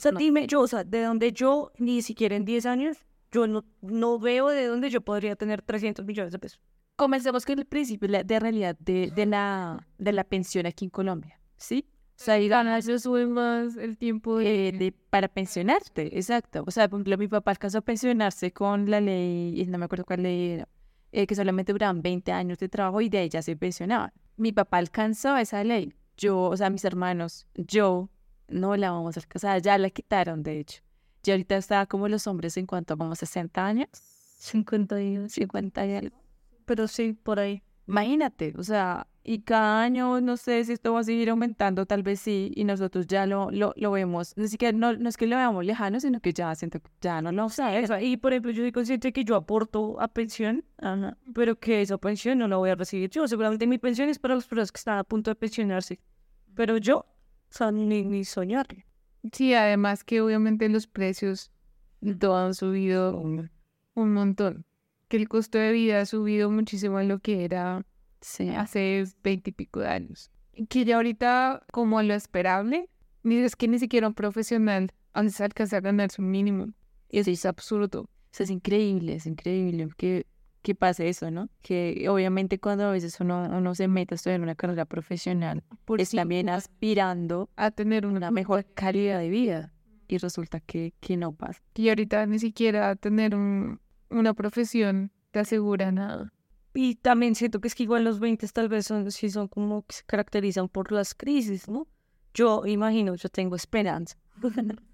O 0.00 0.02
sea, 0.02 0.12
no 0.12 0.18
dime 0.18 0.46
yo, 0.46 0.62
o 0.62 0.66
sea, 0.66 0.82
de 0.82 1.02
donde 1.02 1.30
yo, 1.32 1.72
ni 1.76 2.00
siquiera 2.00 2.34
en 2.34 2.46
10 2.46 2.64
años, 2.64 2.96
yo 3.30 3.46
no, 3.46 3.66
no 3.82 4.18
veo 4.18 4.48
de 4.48 4.64
dónde 4.64 4.88
yo 4.88 5.02
podría 5.02 5.36
tener 5.36 5.60
300 5.60 6.06
millones 6.06 6.32
de 6.32 6.38
pesos. 6.38 6.58
Comencemos 6.96 7.44
con 7.44 7.58
el 7.58 7.66
principio 7.66 8.08
de, 8.08 8.40
realidad 8.40 8.76
de, 8.78 9.12
de, 9.14 9.26
la, 9.26 9.86
de 9.98 10.12
la 10.12 10.24
pensión 10.24 10.64
aquí 10.64 10.86
en 10.86 10.90
Colombia, 10.90 11.38
¿sí? 11.58 11.84
O 12.18 12.22
sea, 12.22 12.36
digamos, 12.36 12.78
Eso 12.78 12.98
sube 12.98 13.26
más 13.26 13.76
el 13.76 13.98
tiempo 13.98 14.38
de... 14.38 14.68
eh, 14.68 14.72
de- 14.72 14.92
para 14.92 15.28
pensionarte, 15.28 16.16
exacto. 16.18 16.64
O 16.66 16.70
sea, 16.70 16.88
por 16.88 16.98
ejemplo, 16.98 17.18
mi 17.18 17.28
papá 17.28 17.50
alcanzó 17.50 17.78
a 17.78 17.80
pensionarse 17.82 18.52
con 18.52 18.90
la 18.90 19.02
ley, 19.02 19.60
y 19.60 19.66
no 19.66 19.76
me 19.76 19.84
acuerdo 19.84 20.06
cuál 20.06 20.22
ley 20.22 20.50
era, 20.52 20.68
eh, 21.12 21.26
que 21.26 21.34
solamente 21.34 21.72
duraban 21.72 22.00
20 22.00 22.32
años 22.32 22.58
de 22.58 22.70
trabajo 22.70 23.02
y 23.02 23.10
de 23.10 23.18
ahí 23.18 23.28
ya 23.28 23.42
se 23.42 23.54
pensionaban. 23.54 24.12
Mi 24.38 24.52
papá 24.52 24.78
alcanzó 24.78 25.36
esa 25.36 25.62
ley. 25.62 25.92
Yo, 26.16 26.40
o 26.40 26.56
sea, 26.56 26.70
mis 26.70 26.84
hermanos, 26.86 27.46
yo 27.54 28.08
no 28.50 28.76
la 28.76 28.90
vamos 28.90 29.16
a 29.16 29.20
alcanzar, 29.20 29.62
ya 29.62 29.78
la 29.78 29.90
quitaron, 29.90 30.42
de 30.42 30.60
hecho. 30.60 30.82
Y 31.24 31.30
ahorita 31.30 31.56
está 31.56 31.86
como 31.86 32.08
los 32.08 32.26
hombres 32.26 32.56
en 32.56 32.66
cuanto 32.66 32.94
a 32.94 32.96
como 32.96 33.14
60 33.14 33.64
años, 33.64 33.88
50 34.38 35.00
y 35.02 35.28
50 35.28 35.86
y 35.86 35.94
algo. 35.94 36.16
Pero 36.64 36.88
sí, 36.88 37.12
por 37.12 37.40
ahí. 37.40 37.62
Imagínate, 37.86 38.54
o 38.56 38.62
sea, 38.62 39.08
y 39.24 39.40
cada 39.40 39.82
año 39.82 40.20
no 40.20 40.36
sé 40.36 40.64
si 40.64 40.72
esto 40.72 40.92
va 40.92 41.00
a 41.00 41.04
seguir 41.04 41.28
aumentando, 41.28 41.86
tal 41.86 42.02
vez 42.02 42.20
sí, 42.20 42.52
y 42.54 42.64
nosotros 42.64 43.06
ya 43.06 43.26
lo, 43.26 43.50
lo, 43.50 43.74
lo 43.76 43.90
vemos, 43.90 44.32
ni 44.36 44.48
siquiera, 44.48 44.76
no, 44.76 44.92
no 44.94 45.08
es 45.08 45.16
que 45.16 45.26
lo 45.26 45.36
veamos 45.36 45.64
lejano, 45.64 46.00
sino 46.00 46.20
que 46.20 46.32
ya 46.32 46.54
siento 46.54 46.80
que 46.80 46.88
ya 47.00 47.20
no 47.20 47.32
lo 47.32 47.46
O 47.46 47.48
sea, 47.48 47.78
eso, 47.78 47.98
y 47.98 48.16
por 48.16 48.32
ejemplo, 48.32 48.52
yo 48.52 48.62
soy 48.62 48.72
consciente 48.72 49.12
que 49.12 49.24
yo 49.24 49.36
aporto 49.36 50.00
a 50.00 50.08
pensión, 50.08 50.64
pero 51.34 51.58
que 51.58 51.82
esa 51.82 51.98
pensión 51.98 52.38
no 52.38 52.48
la 52.48 52.56
voy 52.56 52.70
a 52.70 52.76
recibir 52.76 53.10
yo. 53.10 53.26
Seguramente 53.28 53.66
mi 53.66 53.78
pensión 53.78 54.08
es 54.08 54.18
para 54.18 54.36
las 54.36 54.46
personas 54.46 54.72
que 54.72 54.78
están 54.78 54.98
a 54.98 55.04
punto 55.04 55.30
de 55.30 55.34
pensionarse. 55.34 56.00
Pero 56.54 56.76
yo, 56.78 57.06
sea, 57.52 57.72
ni, 57.72 58.04
ni 58.04 58.24
soñar. 58.24 58.66
Sí, 59.32 59.54
además 59.54 60.04
que 60.04 60.20
obviamente 60.20 60.68
los 60.68 60.86
precios 60.86 61.50
de 62.00 62.14
todo 62.14 62.36
han 62.36 62.54
subido 62.54 63.16
un 63.18 63.50
montón. 63.94 64.64
Que 65.08 65.16
el 65.16 65.28
costo 65.28 65.58
de 65.58 65.72
vida 65.72 66.00
ha 66.00 66.06
subido 66.06 66.50
muchísimo 66.50 67.00
en 67.00 67.08
lo 67.08 67.18
que 67.18 67.44
era 67.44 67.84
Sí. 68.20 68.48
hace 68.50 69.04
veinte 69.22 69.50
y 69.50 69.52
pico 69.52 69.80
de 69.80 69.88
años. 69.88 70.30
Que 70.68 70.84
ya 70.84 70.96
ahorita, 70.96 71.64
como 71.72 72.02
lo 72.02 72.14
esperable, 72.14 72.88
ni 73.22 73.36
es 73.36 73.56
que 73.56 73.66
ni 73.68 73.78
siquiera 73.78 74.08
un 74.08 74.14
profesional 74.14 74.92
antes 75.12 75.40
alcanza 75.40 75.78
a 75.78 75.80
ganarse 75.80 76.20
un 76.22 76.30
mínimo. 76.30 76.66
Eso 77.08 77.30
es 77.30 77.44
absurdo. 77.46 78.02
O 78.02 78.08
sea, 78.30 78.44
es 78.44 78.50
increíble, 78.50 79.14
es 79.14 79.26
increíble 79.26 79.88
que, 79.96 80.26
que 80.62 80.74
pase 80.74 81.08
eso, 81.08 81.30
¿no? 81.30 81.48
Que 81.62 82.06
obviamente 82.08 82.58
cuando 82.60 82.84
a 82.86 82.90
veces 82.92 83.18
uno, 83.20 83.48
uno 83.50 83.74
se 83.74 83.88
mete 83.88 84.14
a 84.14 84.16
estudiar 84.16 84.40
una 84.40 84.54
carrera 84.54 84.84
profesional, 84.84 85.62
Por 85.84 86.00
es 86.00 86.10
también 86.10 86.48
aspirando 86.48 87.48
a 87.56 87.70
tener 87.70 88.06
una 88.06 88.18
una 88.18 88.30
mejor 88.30 88.66
calidad 88.74 89.18
de 89.18 89.28
vida 89.30 89.72
y 90.08 90.18
resulta 90.18 90.60
que, 90.60 90.92
que 91.00 91.16
no 91.16 91.32
pasa. 91.32 91.62
Y 91.74 91.88
ahorita 91.88 92.26
ni 92.26 92.38
siquiera 92.38 92.94
tener 92.96 93.34
un- 93.34 93.80
una 94.10 94.34
profesión 94.34 95.10
te 95.30 95.38
asegura 95.38 95.92
nada. 95.92 96.32
Y 96.74 96.96
también 96.96 97.34
siento 97.34 97.60
que 97.60 97.68
es 97.68 97.74
que 97.74 97.84
igual 97.84 98.04
los 98.04 98.20
20 98.20 98.46
tal 98.48 98.68
vez 98.68 98.86
son, 98.86 99.10
sí 99.10 99.30
son 99.30 99.48
como 99.48 99.82
que 99.86 99.94
se 99.96 100.04
caracterizan 100.04 100.68
por 100.68 100.92
las 100.92 101.14
crisis, 101.14 101.68
¿no? 101.68 101.86
Yo 102.34 102.64
imagino, 102.66 103.14
yo 103.14 103.28
tengo 103.28 103.56
esperanza. 103.56 104.16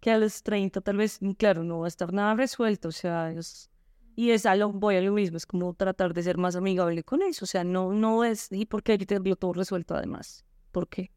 que 0.00 0.10
a 0.10 0.18
los 0.18 0.42
30 0.42 0.80
tal 0.80 0.98
vez, 0.98 1.18
claro, 1.38 1.64
no 1.64 1.78
va 1.80 1.86
a 1.86 1.88
estar 1.88 2.12
nada 2.12 2.34
resuelto, 2.34 2.88
o 2.88 2.92
sea, 2.92 3.30
es... 3.32 3.70
Y 4.16 4.30
es 4.30 4.46
a 4.46 4.54
lo, 4.54 4.72
voy 4.72 4.96
a 4.96 5.00
lo 5.00 5.12
mismo, 5.12 5.36
es 5.36 5.46
como 5.46 5.74
tratar 5.74 6.14
de 6.14 6.22
ser 6.22 6.38
más 6.38 6.56
amigable 6.56 7.02
con 7.02 7.22
eso, 7.22 7.44
o 7.44 7.48
sea, 7.48 7.64
no, 7.64 7.92
no 7.92 8.24
es, 8.24 8.50
y 8.52 8.66
porque 8.66 8.92
hay 8.92 8.98
que 8.98 9.06
tenerlo 9.06 9.36
todo 9.36 9.52
resuelto 9.52 9.94
además, 9.94 10.44
¿por 10.70 10.88
qué? 10.88 11.10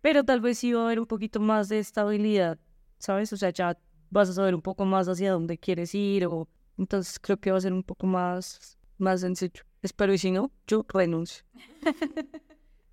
Pero 0.00 0.24
tal 0.24 0.40
vez 0.40 0.58
sí 0.58 0.72
va 0.72 0.82
a 0.82 0.84
haber 0.86 1.00
un 1.00 1.06
poquito 1.06 1.40
más 1.40 1.68
de 1.68 1.78
estabilidad, 1.78 2.58
¿sabes? 2.98 3.32
O 3.32 3.36
sea, 3.36 3.50
ya 3.50 3.78
vas 4.10 4.28
a 4.28 4.32
saber 4.32 4.54
un 4.54 4.62
poco 4.62 4.84
más 4.84 5.08
hacia 5.08 5.32
dónde 5.32 5.58
quieres 5.58 5.94
ir, 5.94 6.26
o 6.26 6.48
entonces 6.78 7.18
creo 7.18 7.38
que 7.38 7.50
va 7.50 7.58
a 7.58 7.60
ser 7.60 7.72
un 7.72 7.82
poco 7.82 8.06
más, 8.06 8.78
más 8.98 9.20
sencillo. 9.20 9.62
Espero, 9.82 10.12
y 10.12 10.18
si 10.18 10.30
no, 10.30 10.50
yo 10.66 10.84
renuncio. 10.88 11.44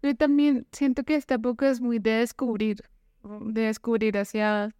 Yo 0.03 0.13
también 0.17 0.67
siento 0.73 1.05
que 1.05 1.15
esta 1.15 1.35
época 1.35 1.69
es 1.69 1.79
muy 1.79 1.97
de 1.97 2.11
descubrir, 2.11 2.81
de 3.23 3.61
descubrir 3.61 4.17
hacia, 4.17 4.75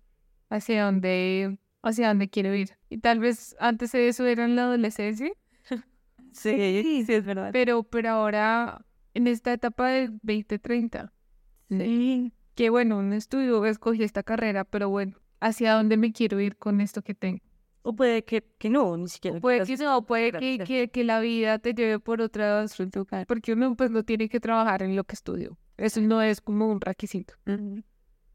hacia 0.50 0.84
dónde, 0.84 1.58
hacia 1.84 2.08
dónde 2.08 2.30
quiero 2.30 2.56
ir. 2.56 2.72
Y 2.90 2.98
tal 2.98 3.20
vez 3.20 3.56
antes 3.60 3.92
de 3.92 4.08
eso 4.08 4.26
era 4.26 4.46
en 4.46 4.56
la 4.56 4.64
adolescencia, 4.64 5.32
Sí, 6.32 7.04
sí, 7.06 7.14
es 7.14 7.26
verdad. 7.26 7.52
pero, 7.54 7.84
pero 7.84 8.10
ahora 8.10 8.84
en 9.14 9.28
esta 9.28 9.54
etapa 9.54 9.90
del 9.90 10.12
2030, 10.24 11.14
que 12.56 12.70
bueno, 12.70 12.98
un 12.98 13.14
estudio, 13.14 13.66
escogí 13.66 14.04
esta 14.04 14.24
carrera, 14.24 14.64
pero 14.64 14.90
bueno, 14.90 15.18
hacia 15.40 15.74
dónde 15.74 15.98
me 15.98 16.12
quiero 16.12 16.40
ir 16.40 16.56
con 16.58 16.82
esto 16.82 17.02
que 17.02 17.14
tengo. 17.14 17.40
O 17.86 17.94
puede 17.96 18.24
que, 18.24 18.44
que 18.58 18.70
no, 18.70 18.96
ni 18.96 19.10
siquiera. 19.10 19.40
Puede 19.42 19.58
quieras- 19.64 19.80
que 19.80 19.84
no, 19.86 20.06
puede 20.06 20.32
que, 20.32 20.58
que, 20.60 20.90
que 20.90 21.04
la 21.04 21.20
vida 21.20 21.60
te 21.60 21.74
lleve 21.74 22.00
por 22.00 22.22
otras 22.22 22.80
lugar, 22.96 23.26
porque 23.28 23.54
uno 23.54 23.76
pues 23.76 23.92
no 23.92 24.04
tiene 24.04 24.30
que 24.30 24.40
trabajar 24.40 24.84
en 24.84 24.96
lo 24.96 25.04
que 25.04 25.16
estudió. 25.16 25.58
Eso 25.78 26.00
no 26.02 26.22
es 26.22 26.40
como 26.40 26.72
un 26.72 26.80
requisito. 26.80 27.34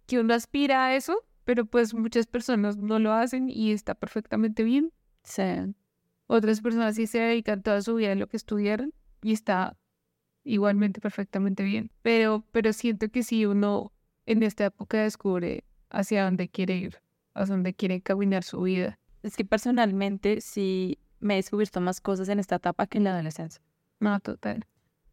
Que 0.07 0.19
uno 0.21 0.35
aspira 0.35 0.87
a 0.87 0.95
eso, 0.97 1.25
pero 1.49 1.65
pues 1.65 1.95
muchas 1.95 2.27
personas 2.27 2.77
no 2.77 2.99
lo 2.99 3.15
hacen 3.15 3.49
y 3.49 3.73
está 3.73 3.95
perfectamente 3.95 4.65
bien. 4.65 4.93
Sí. 5.23 5.43
Otras 6.27 6.61
personas 6.61 6.97
sí 6.97 7.07
se 7.07 7.21
dedican 7.21 7.63
toda 7.63 7.81
su 7.81 7.95
vida 7.95 8.13
a 8.13 8.17
lo 8.17 8.27
que 8.27 8.37
estudiaron 8.37 8.93
y 9.23 9.33
está 9.33 9.75
igualmente 10.45 11.01
perfectamente 11.01 11.63
bien. 11.63 11.91
Pero, 12.03 12.45
pero 12.53 12.75
siento 12.75 13.09
que 13.09 13.23
si 13.23 13.47
uno 13.47 13.95
en 14.27 14.43
esta 14.43 14.67
época 14.67 15.01
descubre 15.03 15.65
hacia 15.89 16.23
dónde 16.25 16.51
quiere 16.51 16.77
ir, 16.77 16.99
hacia 17.33 17.55
dónde 17.55 17.73
quiere 17.73 18.03
caminar 18.03 18.45
su 18.45 18.61
vida. 18.61 18.99
Es 19.23 19.35
que 19.35 19.47
personalmente 19.47 20.43
sí 20.43 20.99
me 21.19 21.33
he 21.33 21.37
descubierto 21.37 21.81
más 21.81 22.03
cosas 22.03 22.29
en 22.29 22.41
esta 22.41 22.57
etapa 22.57 22.87
que 22.87 22.99
en 22.99 23.05
la 23.05 23.15
adolescencia. 23.15 23.63
No, 24.01 24.21
total. 24.21 24.67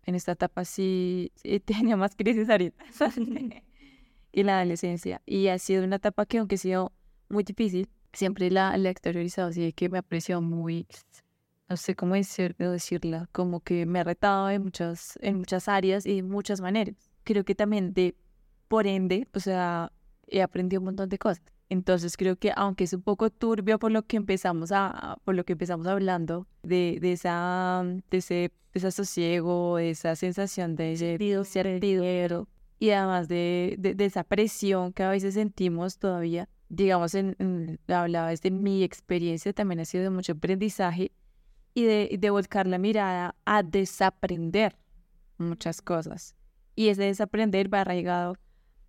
En 0.03 0.15
esta 0.15 0.33
etapa 0.33 0.65
sí, 0.65 1.31
sí 1.35 1.61
tenía 1.61 1.95
más 1.95 2.13
crisis 2.17 2.49
ahorita. 2.49 2.83
y 4.35 4.43
la 4.43 4.59
adolescencia. 4.59 5.21
Y 5.25 5.47
ha 5.47 5.57
sido 5.57 5.83
una 5.83 5.95
etapa 5.95 6.25
que 6.25 6.37
aunque 6.39 6.55
ha 6.55 6.57
sido 6.59 6.91
muy 7.29 7.43
difícil, 7.43 7.87
siempre 8.13 8.51
la, 8.51 8.77
la 8.77 8.89
he 8.89 8.91
exteriorizado, 8.91 9.47
así 9.47 9.71
que 9.73 9.89
me 9.89 9.97
aprecio 9.97 10.41
muy, 10.41 10.85
no 11.69 11.77
sé 11.77 11.95
cómo 11.95 12.15
decir, 12.15 12.53
decirla, 12.57 13.29
como 13.31 13.61
que 13.61 13.85
me 13.85 13.99
ha 13.99 14.03
retado 14.03 14.49
en 14.49 14.63
muchas, 14.63 15.17
en 15.21 15.37
muchas 15.37 15.69
áreas 15.69 16.05
y 16.05 16.17
de 16.17 16.23
muchas 16.23 16.59
maneras. 16.59 16.95
Creo 17.23 17.45
que 17.45 17.55
también 17.55 17.93
de, 17.93 18.13
por 18.67 18.87
ende, 18.87 19.27
o 19.33 19.39
sea, 19.39 19.91
he 20.27 20.41
aprendido 20.41 20.81
un 20.81 20.85
montón 20.85 21.07
de 21.09 21.17
cosas. 21.17 21.41
Entonces 21.69 22.15
creo 22.17 22.35
que 22.35 22.51
aunque 22.55 22.83
es 22.83 22.93
un 22.93 23.01
poco 23.01 23.29
turbio 23.29 23.79
por 23.79 23.91
lo 23.91 24.03
que 24.03 24.17
empezamos 24.17 24.71
a, 24.71 25.17
por 25.23 25.33
lo 25.33 25.45
que 25.45 25.53
empezamos 25.53 25.87
hablando, 25.87 26.45
de, 26.61 26.99
de 27.01 27.13
esa, 27.13 27.83
de 28.11 28.17
ese, 28.17 28.35
de 28.35 28.51
ese 28.73 28.91
sosiego, 28.91 29.77
de 29.77 29.91
esa 29.91 30.15
sensación 30.17 30.75
de 30.75 30.97
certidumbre 31.45 32.45
y 32.79 32.89
además 32.91 33.27
de, 33.27 33.75
de, 33.79 33.95
de 33.95 34.05
esa 34.05 34.23
presión 34.23 34.93
que 34.93 35.03
a 35.03 35.09
veces 35.09 35.33
sentimos 35.35 35.97
todavía, 35.97 36.49
digamos, 36.69 37.15
en, 37.15 37.35
en, 37.39 37.79
hablaba 37.87 38.29
desde 38.29 38.51
mi 38.51 38.83
experiencia, 38.83 39.53
también 39.53 39.79
ha 39.79 39.85
sido 39.85 40.03
de 40.03 40.09
mucho 40.09 40.33
aprendizaje 40.33 41.11
y 41.73 41.83
de, 41.83 42.17
de 42.19 42.29
volcar 42.29 42.67
la 42.67 42.77
mirada 42.77 43.35
a 43.45 43.63
desaprender 43.63 44.75
muchas 45.37 45.81
cosas. 45.81 46.35
Y 46.75 46.89
ese 46.89 47.03
desaprender 47.03 47.73
va 47.73 47.81
arraigado 47.81 48.35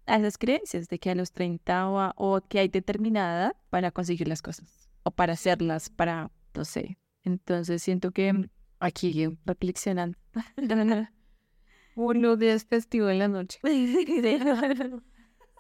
a 0.07 0.17
esas 0.17 0.39
creencias 0.39 0.89
de 0.89 0.99
que 0.99 1.11
a 1.11 1.15
los 1.15 1.33
30 1.33 1.89
o, 1.89 1.99
a- 2.01 2.13
o 2.17 2.41
que 2.41 2.59
hay 2.61 2.69
determinada 2.69 3.55
para 3.71 3.91
conseguir 3.91 4.29
las 4.29 4.43
cosas 4.43 4.89
o 5.03 5.11
para 5.11 5.35
hacerlas, 5.35 5.91
para, 5.91 6.31
no 6.55 6.65
sé. 6.65 6.99
Entonces 7.25 7.83
siento 7.83 8.11
que 8.13 8.49
aquí 8.81 9.37
reflexionando. 9.45 10.19
Uno 11.97 12.37
de 12.37 12.53
es 12.53 12.65
festivo 12.65 13.09
en 13.09 13.19
la 13.19 13.29
noche. 13.29 13.59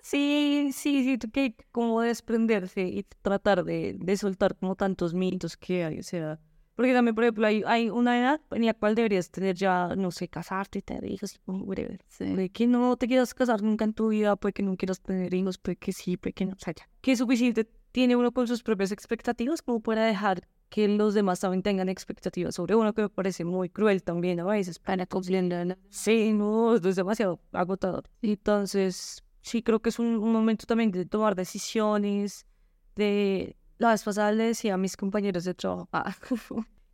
Sí, 0.02 0.71
sí, 0.73 1.02
sí, 1.02 1.19
que 1.33 1.57
como 1.73 2.00
desprenderse 2.00 2.83
y 2.83 3.02
tratar 3.23 3.64
de, 3.64 3.97
de 3.99 4.16
soltar 4.16 4.55
como 4.55 4.76
tantos 4.76 5.14
mitos 5.14 5.57
que 5.57 5.85
hay, 5.85 5.99
o 5.99 6.02
sea, 6.05 6.38
porque 6.76 6.93
también, 6.93 7.14
por 7.14 7.25
ejemplo, 7.25 7.47
hay, 7.47 7.62
hay 7.66 7.88
una 7.88 8.19
edad 8.21 8.40
en 8.50 8.66
la 8.66 8.75
cual 8.75 8.95
deberías 8.95 9.31
tener 9.31 9.57
ya, 9.57 9.97
no 9.97 10.11
sé, 10.11 10.28
casarte, 10.28 10.83
tener 10.83 11.11
hijos, 11.11 11.35
y 11.35 11.40
whatever. 11.50 12.05
Puede 12.19 12.50
que 12.50 12.66
no 12.66 12.97
te 12.99 13.09
quieras 13.09 13.33
casar 13.33 13.62
nunca 13.62 13.85
en 13.87 13.95
tu 13.95 14.09
vida, 14.09 14.37
puede 14.37 14.52
que 14.52 14.62
no 14.62 14.76
quieras 14.76 15.00
tener 15.00 15.33
hijos, 15.33 15.57
puede 15.57 15.76
que 15.76 15.93
sí, 15.93 16.19
puede 16.19 16.35
que 16.35 16.45
no, 16.45 16.52
o 16.52 16.59
sea, 16.59 16.75
ya. 16.75 16.87
Que 17.00 17.12
es 17.12 17.19
suficiente 17.19 17.66
tiene 17.93 18.14
uno 18.14 18.31
con 18.31 18.47
sus 18.47 18.62
propias 18.62 18.93
expectativas 18.93 19.62
como 19.62 19.81
para 19.81 20.05
dejar 20.05 20.47
que 20.68 20.88
los 20.88 21.14
demás 21.14 21.40
también 21.40 21.62
tengan 21.62 21.88
expectativas 21.88 22.54
sobre 22.54 22.75
uno, 22.75 22.92
que 22.92 23.02
me 23.02 23.08
parece 23.08 23.44
muy 23.44 23.68
cruel 23.68 24.02
también 24.02 24.40
a 24.40 24.44
veces. 24.44 24.78
Para 24.78 25.06
cumplir 25.06 25.76
Sí, 25.90 26.32
no, 26.32 26.75
esto 26.75 26.88
es 26.88 26.96
demasiado 26.96 27.40
agotador. 27.52 28.04
Entonces, 28.23 29.23
sí 29.42 29.62
creo 29.62 29.80
que 29.80 29.90
es 29.90 29.99
un, 29.99 30.06
un 30.06 30.32
momento 30.32 30.66
también 30.66 30.90
de 30.90 31.06
tomar 31.06 31.35
decisiones, 31.35 32.46
de... 32.94 33.56
La 33.78 33.90
vez 33.90 34.02
pasada 34.02 34.32
le 34.32 34.44
decía 34.44 34.75
a 34.75 34.78
mis 34.78 34.96
compañeros 34.96 35.44
de 35.44 35.52
trabajo, 35.52 35.88
ah, 35.92 36.16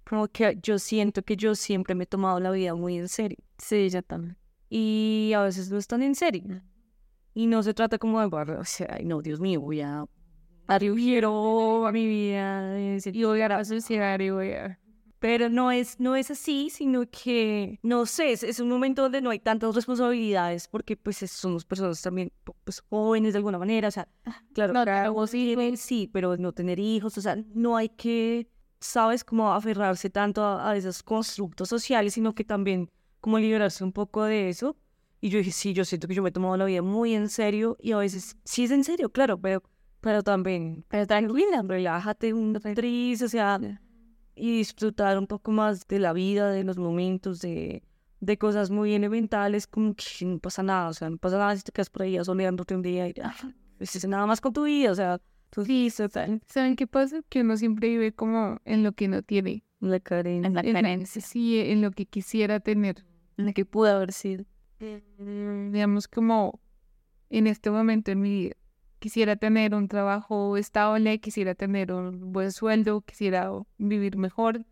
como 0.05 0.27
que 0.27 0.59
yo 0.61 0.79
siento 0.81 1.23
que 1.23 1.37
yo 1.37 1.55
siempre 1.55 1.95
me 1.95 2.05
he 2.05 2.07
tomado 2.07 2.41
la 2.41 2.51
vida 2.51 2.75
muy 2.75 2.99
en 2.99 3.09
serio. 3.09 3.39
Sí, 3.57 3.89
ya 3.89 4.03
también. 4.03 4.37
Y 4.69 5.33
a 5.37 5.43
veces 5.43 5.71
no 5.71 5.79
es 5.79 5.87
tan 5.87 6.03
en 6.03 6.17
serio. 6.17 6.61
Y 7.35 7.47
no 7.47 7.63
se 7.63 7.73
trata 7.73 7.99
como 7.99 8.21
de, 8.21 8.27
"Bueno, 8.27 8.59
o 8.59 8.65
sea, 8.65 8.89
ay, 8.99 9.05
no, 9.05 9.23
Dios 9.23 9.39
mío, 9.39 9.61
voy 9.61 9.81
a 9.81 10.05
arribero 10.75 11.87
a 11.87 11.93
mi 11.93 12.07
vida 12.07 12.79
y 12.81 13.25
voy 13.25 13.41
a 13.43 13.57
asociar 13.57 14.21
y 14.23 14.31
voy 14.31 14.53
a... 14.53 14.79
Pero 15.19 15.49
no 15.49 15.71
es, 15.71 16.01
no 16.01 16.17
es 16.17 16.33
así, 16.33 16.69
sino 16.69 17.05
que, 17.09 17.79
no 17.85 18.07
sé, 18.07 18.33
es, 18.33 18.43
es 18.43 18.59
un 18.59 18.69
momento 18.69 19.03
donde 19.03 19.21
no 19.21 19.31
hay 19.31 19.39
tantas 19.39 19.73
responsabilidades 19.77 20.67
porque 20.67 20.97
pues 20.97 21.23
es- 21.23 21.31
somos 21.31 21.65
personas 21.65 22.03
también 22.03 22.33
pues, 22.65 22.81
jóvenes 22.91 23.33
de 23.33 23.37
alguna 23.39 23.57
manera, 23.59 23.87
o 23.87 23.91
sea, 23.93 24.09
claro, 24.53 24.73
No 24.73 24.85
tenemos 24.85 25.33
hijos, 25.35 25.79
sí, 25.81 26.11
pero 26.13 26.37
no 26.37 26.53
tener 26.53 26.81
hijos, 26.81 27.17
o 27.19 27.21
sea, 27.21 27.37
no 27.55 27.77
hay 27.77 27.89
que, 27.91 28.49
sabes, 28.81 29.23
como 29.23 29.53
aferrarse 29.53 30.11
tanto 30.11 30.43
a, 30.45 30.71
a 30.71 30.77
esos 30.77 31.05
constructos 31.05 31.69
sociales, 31.69 32.15
sino 32.15 32.35
que 32.35 32.43
también 32.45 32.89
como 33.21 33.39
liberarse 33.39 33.85
un 33.85 33.93
poco 33.93 34.25
de 34.25 34.49
eso. 34.49 34.77
Y 35.21 35.29
yo 35.29 35.39
dije, 35.39 35.53
sí, 35.53 35.73
yo 35.73 35.85
siento 35.85 36.09
que 36.09 36.15
yo 36.15 36.23
me 36.25 36.31
he 36.31 36.33
tomado 36.33 36.57
la 36.57 36.65
vida 36.65 36.83
muy 36.83 37.15
en 37.15 37.29
serio 37.29 37.77
y 37.81 37.93
a 37.93 37.99
veces 37.99 38.37
sí 38.45 38.65
es 38.65 38.73
en 38.73 38.83
serio, 38.83 39.11
claro, 39.13 39.41
pero, 39.41 39.63
pero 40.03 40.23
también, 40.23 40.85
pero 40.89 41.07
tranquila, 41.07 41.63
relájate 41.67 42.35
un 42.35 42.55
actriz, 42.57 43.23
o 43.23 43.29
sea, 43.29 43.59
y 44.35 44.59
disfrutar 44.59 45.19
un 45.19 45.27
poco 45.27 45.51
más 45.53 45.87
de 45.89 45.99
la 45.99 46.13
vida, 46.13 46.51
de 46.51 46.65
los 46.65 46.77
momentos, 46.77 47.41
de, 47.41 47.83
de 48.21 48.37
cosas 48.39 48.71
muy 48.71 48.93
elementales, 48.95 49.67
como 49.67 49.95
que 49.95 50.05
no 50.27 50.39
pasa 50.39 50.63
nada, 50.63 50.89
o 50.91 50.93
sea, 50.93 51.09
no 51.09 51.17
pasa 51.17 51.39
nada 51.39 51.57
si 51.57 51.63
te 51.63 51.73
quedas 51.73 51.89
por 51.91 52.03
ahí 52.03 52.23
soleándote 52.23 52.75
un 52.75 52.83
día 52.83 53.09
y 53.09 53.15
ya, 53.15 53.35
no 53.43 53.53
hiciste 53.81 54.07
nada 54.09 54.27
más 54.27 54.41
con 54.43 54.53
tu 54.53 54.65
vida, 54.65 54.91
o 54.91 54.95
sea, 54.95 55.19
tú 55.51 55.65
Sí, 55.65 55.89
total. 55.97 56.41
¿Saben 56.47 56.77
qué 56.77 56.87
pasa? 56.87 57.21
Que 57.29 57.41
uno 57.43 57.57
siempre 57.57 57.89
vive 57.89 58.13
como 58.13 58.59
en 58.65 58.83
lo 58.83 58.93
que 58.93 59.07
no 59.09 59.23
tiene. 59.23 59.65
la 59.81 60.01
carencia. 60.01 60.47
En 60.49 60.55
la 60.55 60.61
En- 60.63 60.73
carencia. 60.73 61.21
Sí, 61.21 61.59
en 61.61 61.83
lo 61.83 61.91
que 61.91 62.07
quisiera 62.07 62.61
tener. 62.61 63.05
En 63.37 63.47
la 63.47 63.53
que 63.53 63.65
pudo 63.67 63.89
haber 63.95 64.13
sido. 64.13 64.45
Mm, 65.19 65.73
Digamos 65.73 66.09
como 66.09 66.61
en 67.31 67.47
este 67.47 67.71
momento 67.71 68.11
en 68.13 68.21
mi 68.21 68.31
vida. 68.31 68.57
Quisiera 69.03 69.35
tener 69.35 69.75
un 69.75 69.89
trabajo 69.89 70.57
estable, 70.57 71.19
quisiera 71.19 71.57
tener 71.57 71.91
un 71.93 72.33
buen 72.33 72.53
sueldo, 72.53 73.01
quisiera 73.01 73.51
vivir 73.77 74.17
mejor, 74.17 74.65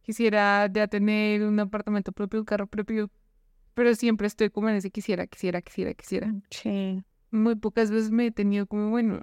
quisiera 0.00 0.66
ya 0.72 0.88
tener 0.88 1.42
un 1.42 1.60
apartamento 1.60 2.10
propio, 2.10 2.40
un 2.40 2.46
carro 2.46 2.66
propio, 2.68 3.10
pero 3.74 3.94
siempre 3.94 4.28
estoy 4.28 4.48
como 4.48 4.70
en 4.70 4.76
ese 4.76 4.90
quisiera, 4.90 5.26
quisiera, 5.26 5.60
quisiera, 5.60 5.92
quisiera. 5.92 6.34
Sí. 6.48 7.04
muy 7.30 7.54
pocas 7.56 7.90
veces 7.90 8.10
me 8.10 8.28
he 8.28 8.30
tenido 8.30 8.66
como, 8.66 8.88
bueno, 8.88 9.20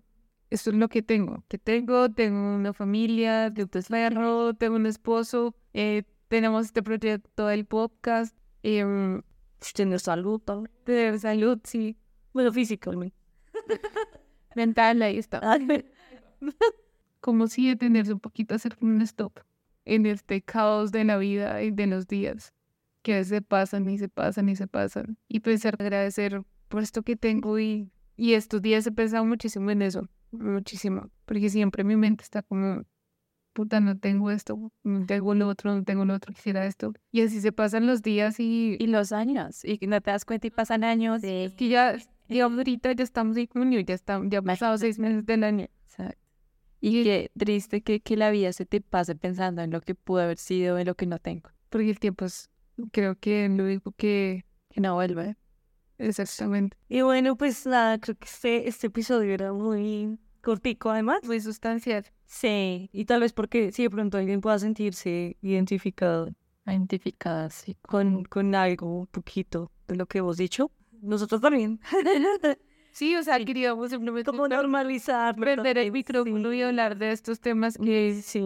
esto 0.51 0.69
es 0.69 0.75
lo 0.75 0.87
que 0.87 1.01
tengo. 1.01 1.43
Que 1.47 1.57
tengo, 1.57 2.11
tengo 2.11 2.53
una 2.53 2.73
familia, 2.73 3.51
tengo 3.51 3.71
un 3.73 3.83
perro, 3.89 4.53
tengo 4.53 4.75
un 4.75 4.85
esposo, 4.85 5.55
eh, 5.73 6.03
tenemos 6.27 6.67
este 6.67 6.83
proyecto 6.83 7.47
del 7.47 7.65
podcast, 7.65 8.37
eh, 8.61 9.19
Tener 9.73 9.99
salud, 9.99 10.39
también. 10.41 11.19
salud, 11.19 11.59
sí, 11.63 11.97
bueno, 12.33 12.53
físicamente. 12.53 13.15
mental, 14.55 15.01
ahí 15.01 15.17
está. 15.17 15.41
Como 17.21 17.47
si 17.47 17.69
detenerse 17.69 18.13
un 18.13 18.19
poquito, 18.19 18.55
hacer 18.55 18.77
un 18.81 19.01
stop 19.01 19.39
en 19.85 20.05
este 20.05 20.41
caos 20.41 20.91
de 20.91 21.03
la 21.03 21.17
vida 21.17 21.61
y 21.63 21.71
de 21.71 21.87
los 21.87 22.07
días, 22.07 22.53
que 23.01 23.13
a 23.13 23.17
veces 23.17 23.29
se 23.29 23.41
pasan 23.41 23.89
y 23.89 23.97
se 23.97 24.09
pasan 24.09 24.49
y 24.49 24.55
se 24.55 24.67
pasan. 24.67 25.17
Y 25.27 25.39
pensar, 25.41 25.75
agradecer 25.79 26.43
por 26.67 26.83
esto 26.83 27.03
que 27.03 27.15
tengo 27.15 27.59
y, 27.59 27.91
y 28.15 28.33
estos 28.33 28.61
días 28.61 28.87
he 28.87 28.91
pensado 28.91 29.25
muchísimo 29.25 29.71
en 29.71 29.81
eso, 29.81 30.09
muchísimo, 30.31 31.09
porque 31.25 31.49
siempre 31.49 31.83
mi 31.83 31.95
mente 31.95 32.23
está 32.23 32.41
como, 32.41 32.83
puta, 33.53 33.79
no 33.79 33.97
tengo 33.97 34.31
esto, 34.31 34.71
no 34.83 35.05
tengo 35.05 35.33
lo 35.35 35.47
otro, 35.47 35.73
no 35.73 35.83
tengo 35.83 36.05
lo 36.05 36.15
otro, 36.15 36.33
quisiera 36.33 36.65
esto. 36.65 36.93
Y 37.11 37.21
así 37.21 37.39
se 37.39 37.51
pasan 37.51 37.87
los 37.87 38.01
días 38.01 38.39
y, 38.39 38.75
Y 38.79 38.87
los 38.87 39.11
años. 39.11 39.63
Y 39.63 39.79
no 39.87 40.01
te 40.01 40.11
das 40.11 40.25
cuenta 40.25 40.47
y 40.47 40.49
pasan 40.49 40.83
años. 40.83 41.23
es 41.23 41.53
que 41.53 41.69
ya, 41.69 41.95
digamos, 42.33 42.57
ahorita 42.59 42.91
ya 42.93 43.03
estamos 43.03 43.37
en 43.37 43.47
junio, 43.47 43.79
ya, 43.81 43.93
estamos, 43.95 44.27
ya 44.29 44.39
han 44.39 44.45
pasado 44.45 44.77
seis 44.77 44.99
meses 44.99 45.25
del 45.25 45.43
año. 45.43 45.67
Exacto. 45.85 46.19
Y 46.81 47.03
qué 47.03 47.31
triste 47.37 47.81
que, 47.81 48.01
que 48.01 48.17
la 48.17 48.29
vida 48.31 48.51
se 48.53 48.65
te 48.65 48.81
pase 48.81 49.15
pensando 49.15 49.61
en 49.61 49.71
lo 49.71 49.79
que 49.81 49.95
pudo 49.95 50.21
haber 50.21 50.37
sido, 50.37 50.77
en 50.77 50.85
lo 50.87 50.95
que 50.95 51.05
no 51.05 51.19
tengo. 51.19 51.49
Porque 51.69 51.89
el 51.89 51.99
tiempo 51.99 52.25
es, 52.25 52.49
creo 52.91 53.15
que 53.17 53.47
lo 53.49 53.63
único 53.65 53.91
que 53.93 54.45
Que 54.69 54.81
no 54.81 54.95
vuelve. 54.95 55.37
exactamente. 55.97 56.77
Y 56.89 57.01
bueno, 57.01 57.35
pues 57.37 57.65
nada, 57.65 57.97
creo 57.99 58.15
que 58.17 58.25
este, 58.25 58.67
este 58.67 58.87
episodio 58.87 59.33
era 59.33 59.53
muy 59.53 60.19
cortico 60.41 60.89
además. 60.89 61.19
Muy 61.23 61.39
sustancial. 61.39 62.05
Sí, 62.25 62.89
y 62.91 63.05
tal 63.05 63.21
vez 63.21 63.31
porque 63.33 63.71
si 63.71 63.83
de 63.83 63.89
pronto 63.89 64.17
alguien 64.17 64.41
pueda 64.41 64.59
sentirse 64.59 65.37
identificado 65.41 66.29
Identificadas, 66.65 67.53
sí. 67.53 67.77
con, 67.81 68.23
con 68.25 68.55
algo 68.55 68.99
un 69.01 69.07
poquito 69.07 69.71
de 69.87 69.95
lo 69.97 70.05
que 70.05 70.19
hemos 70.19 70.37
dicho, 70.37 70.71
nosotros 71.03 71.41
también. 71.41 71.79
Sí, 72.95 73.15
o 73.15 73.23
sea, 73.23 73.43
queríamos 73.43 73.89
simplemente 73.89 74.29
Como 74.29 74.47
normalizar. 74.47 75.35
prender 75.35 75.79
el 75.79 75.91
micrófono 75.91 76.53
y 76.53 76.61
hablar 76.61 76.95
de 76.95 77.11
estos 77.11 77.39
temas 77.39 77.75
que 77.75 78.21
Sí, 78.21 78.43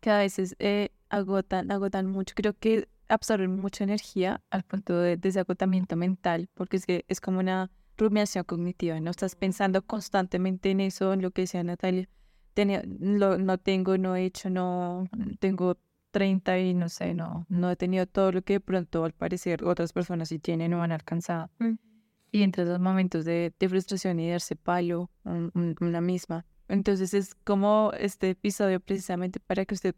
Que 0.00 0.10
a 0.10 0.18
veces 0.18 0.54
eh, 0.60 0.90
agotan, 1.08 1.72
agotan 1.72 2.06
mucho. 2.06 2.32
Creo 2.36 2.54
que 2.56 2.86
absorben 3.08 3.58
mucha 3.58 3.82
energía 3.82 4.40
al 4.50 4.62
punto 4.62 4.96
de, 4.96 5.16
de 5.16 5.28
ese 5.28 5.40
agotamiento 5.40 5.96
mental, 5.96 6.48
porque 6.54 6.76
es 6.76 6.86
que 6.86 7.04
es 7.08 7.20
como 7.20 7.40
una 7.40 7.72
rumiación 7.96 8.44
cognitiva, 8.44 9.00
¿no? 9.00 9.10
Estás 9.10 9.34
pensando 9.34 9.82
constantemente 9.82 10.70
en 10.70 10.78
eso, 10.78 11.12
en 11.12 11.20
lo 11.20 11.32
que 11.32 11.42
decía 11.42 11.64
Natalia, 11.64 12.08
tenía, 12.54 12.84
lo- 13.00 13.36
no 13.38 13.58
tengo, 13.58 13.98
no 13.98 14.14
he 14.14 14.24
hecho, 14.26 14.48
no 14.48 15.08
tengo 15.40 15.76
30 16.12 16.56
y 16.60 16.72
no 16.72 16.88
sé, 16.88 17.14
no, 17.14 17.46
no 17.48 17.68
he 17.70 17.74
tenido 17.74 18.06
todo 18.06 18.30
lo 18.30 18.42
que 18.42 18.52
de 18.54 18.60
pronto 18.60 19.04
al 19.04 19.12
parecer 19.12 19.64
otras 19.64 19.92
personas 19.92 20.28
sí 20.28 20.38
tienen 20.38 20.72
o 20.74 20.82
han 20.84 20.92
alcanzado. 20.92 21.50
Mm. 21.58 21.72
Y 22.30 22.42
entre 22.42 22.64
esos 22.64 22.78
momentos 22.80 23.24
de, 23.24 23.52
de 23.58 23.68
frustración 23.68 24.20
y 24.20 24.26
de 24.26 24.32
darse 24.32 24.54
palo 24.56 25.10
un- 25.24 25.50
un- 25.54 25.76
una 25.80 26.00
misma. 26.00 26.44
Entonces 26.68 27.14
es 27.14 27.34
como 27.44 27.92
este 27.98 28.30
episodio 28.30 28.80
precisamente 28.80 29.40
para 29.40 29.64
que 29.64 29.74
usted 29.74 29.94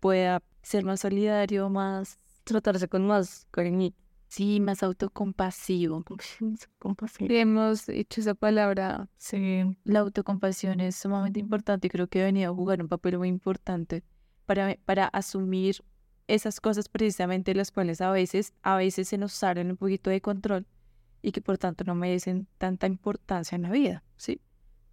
pueda 0.00 0.42
ser 0.62 0.84
más 0.84 1.00
solidario, 1.00 1.68
más, 1.68 2.18
Tratarse 2.44 2.88
con 2.88 3.06
más 3.06 3.46
cariño. 3.50 3.90
sí, 4.28 4.60
más 4.60 4.82
autocompasivo. 4.82 6.04
Compasivo. 6.78 7.32
Hemos 7.32 7.88
hecho 7.88 8.20
esa 8.20 8.34
palabra. 8.34 9.08
Sí, 9.16 9.62
la 9.84 10.00
autocompasión 10.00 10.80
es 10.80 10.96
sumamente 10.96 11.40
importante 11.40 11.86
y 11.86 11.90
creo 11.90 12.06
que 12.08 12.22
ha 12.22 12.24
venido 12.26 12.50
a 12.52 12.54
jugar 12.54 12.80
un 12.82 12.88
papel 12.88 13.18
muy 13.18 13.28
importante 13.28 14.02
para, 14.46 14.76
para 14.84 15.06
asumir 15.06 15.82
esas 16.26 16.60
cosas 16.60 16.88
precisamente 16.88 17.54
las 17.54 17.70
cuales 17.70 18.00
a 18.00 18.10
veces, 18.10 18.52
a 18.62 18.76
veces 18.76 19.08
se 19.08 19.18
nos 19.18 19.32
salen 19.32 19.70
un 19.70 19.76
poquito 19.76 20.10
de 20.10 20.20
control 20.20 20.66
y 21.24 21.32
que 21.32 21.40
por 21.40 21.56
tanto 21.56 21.84
no 21.84 21.94
merecen 21.94 22.46
tanta 22.58 22.86
importancia 22.86 23.56
en 23.56 23.62
la 23.62 23.70
vida, 23.70 24.04
¿sí? 24.18 24.40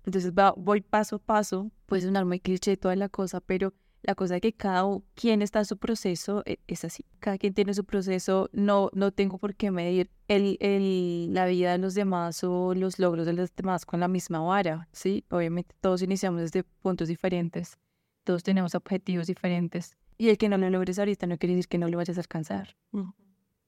Entonces 0.06 0.32
va, 0.32 0.54
voy 0.56 0.80
paso 0.82 1.18
a 1.18 1.20
paso, 1.20 1.72
puede 1.86 2.04
sonar 2.04 2.26
muy 2.26 2.40
cliché 2.40 2.78
toda 2.78 2.96
la 2.96 3.10
cosa, 3.10 3.42
pero 3.42 3.74
la 4.02 4.16
cosa 4.16 4.36
es 4.36 4.42
que 4.42 4.54
cada 4.54 4.86
quien 5.14 5.42
está 5.42 5.60
en 5.60 5.66
su 5.66 5.78
proceso 5.78 6.42
e- 6.46 6.58
es 6.68 6.86
así. 6.86 7.06
Cada 7.20 7.38
quien 7.38 7.54
tiene 7.54 7.74
su 7.74 7.84
proceso, 7.84 8.50
no, 8.54 8.90
no 8.94 9.12
tengo 9.12 9.38
por 9.38 9.56
qué 9.56 9.72
medir 9.72 10.10
el, 10.30 10.58
el, 10.62 11.34
la 11.34 11.46
vida 11.46 11.74
de 11.74 11.78
los 11.78 11.94
demás 11.96 12.44
o 12.46 12.74
los 12.74 12.98
logros 12.98 13.26
de 13.26 13.34
los 13.34 13.54
demás 13.54 13.86
con 13.86 14.00
la 14.00 14.08
misma 14.08 14.40
vara, 14.40 14.88
¿sí? 14.94 15.26
Obviamente 15.30 15.76
todos 15.82 16.02
iniciamos 16.02 16.42
desde 16.42 16.64
puntos 16.64 17.10
diferentes, 17.10 17.78
todos 18.24 18.42
tenemos 18.42 18.74
objetivos 18.74 19.28
diferentes. 19.28 19.98
Y 20.18 20.30
el 20.30 20.38
que 20.38 20.48
no 20.48 20.58
lo 20.58 20.70
logres 20.70 20.98
ahorita 20.98 21.28
no 21.28 21.38
quiere 21.38 21.56
decir 21.56 21.68
que 21.68 21.78
no 21.78 21.90
lo 21.90 21.98
vayas 21.98 22.18
a 22.18 22.22
alcanzar. 22.22 22.78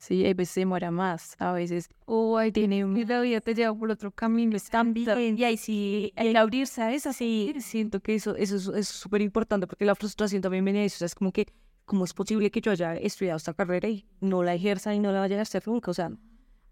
Sí, 0.05 0.25
a 0.27 0.33
veces 0.33 0.55
demora 0.55 0.91
más, 0.91 1.35
a 1.39 1.53
veces 1.53 1.87
O 2.05 2.37
ahí 2.37 2.51
tiene 2.51 2.83
un... 2.83 2.97
y 2.97 3.05
la 3.05 3.21
vida 3.21 3.39
te 3.39 3.55
lleva 3.55 3.73
por 3.73 3.89
otro 3.89 4.11
camino. 4.11 4.57
También, 4.69 5.37
y 5.39 5.43
ahí 5.45 5.55
sí, 5.55 6.11
el 6.17 6.35
abrirse 6.35 6.81
a 6.81 6.93
esa, 6.93 7.13
sí, 7.13 7.53
siento 7.59 8.01
que 8.01 8.15
eso, 8.15 8.35
eso 8.35 8.57
es- 8.57 8.67
es 8.67 8.87
súper 8.89 9.21
importante 9.21 9.65
porque 9.65 9.85
la 9.85 9.95
frustración 9.95 10.41
también 10.41 10.65
viene 10.65 10.79
de 10.79 10.85
eso, 10.87 10.95
o 10.97 10.99
sea, 10.99 11.05
es 11.05 11.15
como 11.15 11.31
que, 11.31 11.47
¿cómo 11.85 12.03
es 12.03 12.13
posible 12.13 12.51
que 12.51 12.59
yo 12.59 12.71
haya 12.71 12.95
estudiado 12.95 13.37
esta 13.37 13.53
carrera 13.53 13.87
y 13.87 14.05
no 14.19 14.43
la 14.43 14.53
ejerza 14.53 14.93
y 14.93 14.99
no 14.99 15.11
la 15.13 15.21
vaya 15.21 15.39
a 15.39 15.43
hacer 15.43 15.65
nunca? 15.67 15.91
O 15.91 15.93
sea, 15.93 16.11